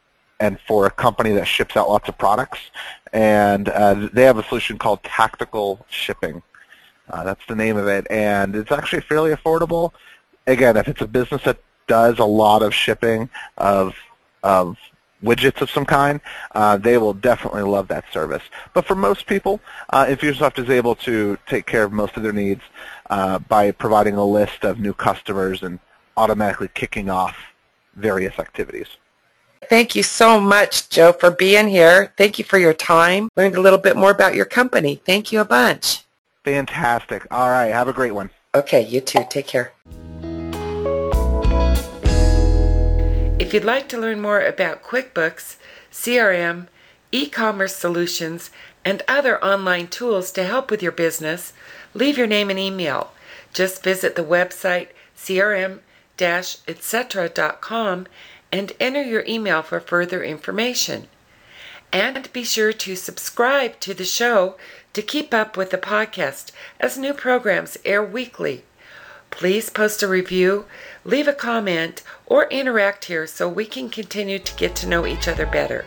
and 0.43 0.59
for 0.67 0.85
a 0.85 0.91
company 0.91 1.31
that 1.31 1.47
ships 1.47 1.77
out 1.77 1.87
lots 1.89 2.09
of 2.09 2.17
products. 2.17 2.59
And 3.13 3.69
uh, 3.69 4.09
they 4.11 4.23
have 4.23 4.37
a 4.37 4.43
solution 4.43 4.77
called 4.77 5.01
Tactical 5.03 5.85
Shipping. 5.89 6.41
Uh, 7.09 7.23
that's 7.23 7.45
the 7.47 7.55
name 7.55 7.77
of 7.77 7.87
it, 7.87 8.05
and 8.09 8.55
it's 8.55 8.71
actually 8.71 9.01
fairly 9.01 9.31
affordable. 9.31 9.91
Again, 10.47 10.75
if 10.77 10.87
it's 10.87 11.01
a 11.01 11.07
business 11.07 11.43
that 11.43 11.59
does 11.87 12.19
a 12.19 12.25
lot 12.25 12.61
of 12.61 12.73
shipping 12.73 13.29
of 13.57 13.95
of 14.41 14.77
widgets 15.23 15.61
of 15.61 15.69
some 15.69 15.85
kind, 15.85 16.19
uh, 16.53 16.75
they 16.75 16.97
will 16.97 17.13
definitely 17.13 17.61
love 17.61 17.87
that 17.87 18.03
service. 18.11 18.43
But 18.73 18.85
for 18.85 18.95
most 18.95 19.25
people, 19.25 19.61
uh, 19.89 20.05
Infusionsoft 20.05 20.59
is 20.59 20.69
able 20.69 20.95
to 21.07 21.37
take 21.47 21.65
care 21.65 21.83
of 21.83 21.93
most 21.93 22.17
of 22.17 22.23
their 22.23 22.33
needs 22.33 22.63
uh, 23.09 23.39
by 23.39 23.71
providing 23.71 24.15
a 24.15 24.25
list 24.25 24.65
of 24.65 24.79
new 24.79 24.93
customers 24.93 25.63
and 25.63 25.79
automatically 26.17 26.69
kicking 26.73 27.09
off 27.09 27.37
various 27.95 28.37
activities. 28.39 28.87
Thank 29.69 29.95
you 29.95 30.03
so 30.03 30.39
much, 30.39 30.89
Joe, 30.89 31.11
for 31.11 31.31
being 31.31 31.67
here. 31.67 32.13
Thank 32.17 32.39
you 32.39 32.45
for 32.45 32.57
your 32.57 32.73
time. 32.73 33.29
Learned 33.35 33.55
a 33.55 33.61
little 33.61 33.79
bit 33.79 33.95
more 33.95 34.11
about 34.11 34.35
your 34.35 34.45
company. 34.45 35.01
Thank 35.05 35.31
you 35.31 35.39
a 35.39 35.45
bunch. 35.45 36.03
Fantastic. 36.43 37.25
All 37.31 37.49
right. 37.49 37.71
Have 37.71 37.87
a 37.87 37.93
great 37.93 38.13
one. 38.13 38.29
Okay. 38.53 38.85
You 38.85 39.01
too. 39.01 39.25
Take 39.29 39.47
care. 39.47 39.73
If 43.39 43.53
you'd 43.53 43.63
like 43.63 43.87
to 43.89 43.97
learn 43.97 44.21
more 44.21 44.41
about 44.41 44.83
QuickBooks, 44.83 45.57
CRM, 45.91 46.67
e-commerce 47.11 47.75
solutions, 47.75 48.51
and 48.85 49.01
other 49.07 49.43
online 49.43 49.87
tools 49.87 50.31
to 50.31 50.43
help 50.43 50.71
with 50.71 50.83
your 50.83 50.91
business, 50.91 51.53
leave 51.93 52.17
your 52.17 52.27
name 52.27 52.49
and 52.49 52.59
email. 52.59 53.11
Just 53.53 53.83
visit 53.83 54.15
the 54.15 54.23
website 54.23 54.87
crm-etc.com 55.17 58.07
and 58.53 58.71
enter 58.79 59.01
your 59.01 59.25
email 59.27 59.63
for 59.63 59.79
further 59.79 60.23
information. 60.23 61.07
And 61.91 62.31
be 62.31 62.43
sure 62.43 62.71
to 62.71 62.95
subscribe 62.95 63.79
to 63.79 63.95
the 63.95 64.05
show 64.05 64.55
to 64.93 65.01
keep 65.01 65.33
up 65.33 65.57
with 65.57 65.71
the 65.71 65.77
podcast 65.79 66.51
as 66.79 66.95
new 66.95 67.13
programs 67.13 67.79
air 67.83 68.03
weekly. 68.03 68.63
Please 69.31 69.71
post 69.71 70.03
a 70.03 70.07
review, 70.07 70.65
leave 71.03 71.27
a 71.27 71.33
comment, 71.33 72.03
or 72.27 72.47
interact 72.49 73.05
here 73.05 73.25
so 73.25 73.49
we 73.49 73.65
can 73.65 73.89
continue 73.89 74.37
to 74.37 74.55
get 74.55 74.75
to 74.75 74.87
know 74.87 75.07
each 75.07 75.27
other 75.27 75.47
better. 75.47 75.83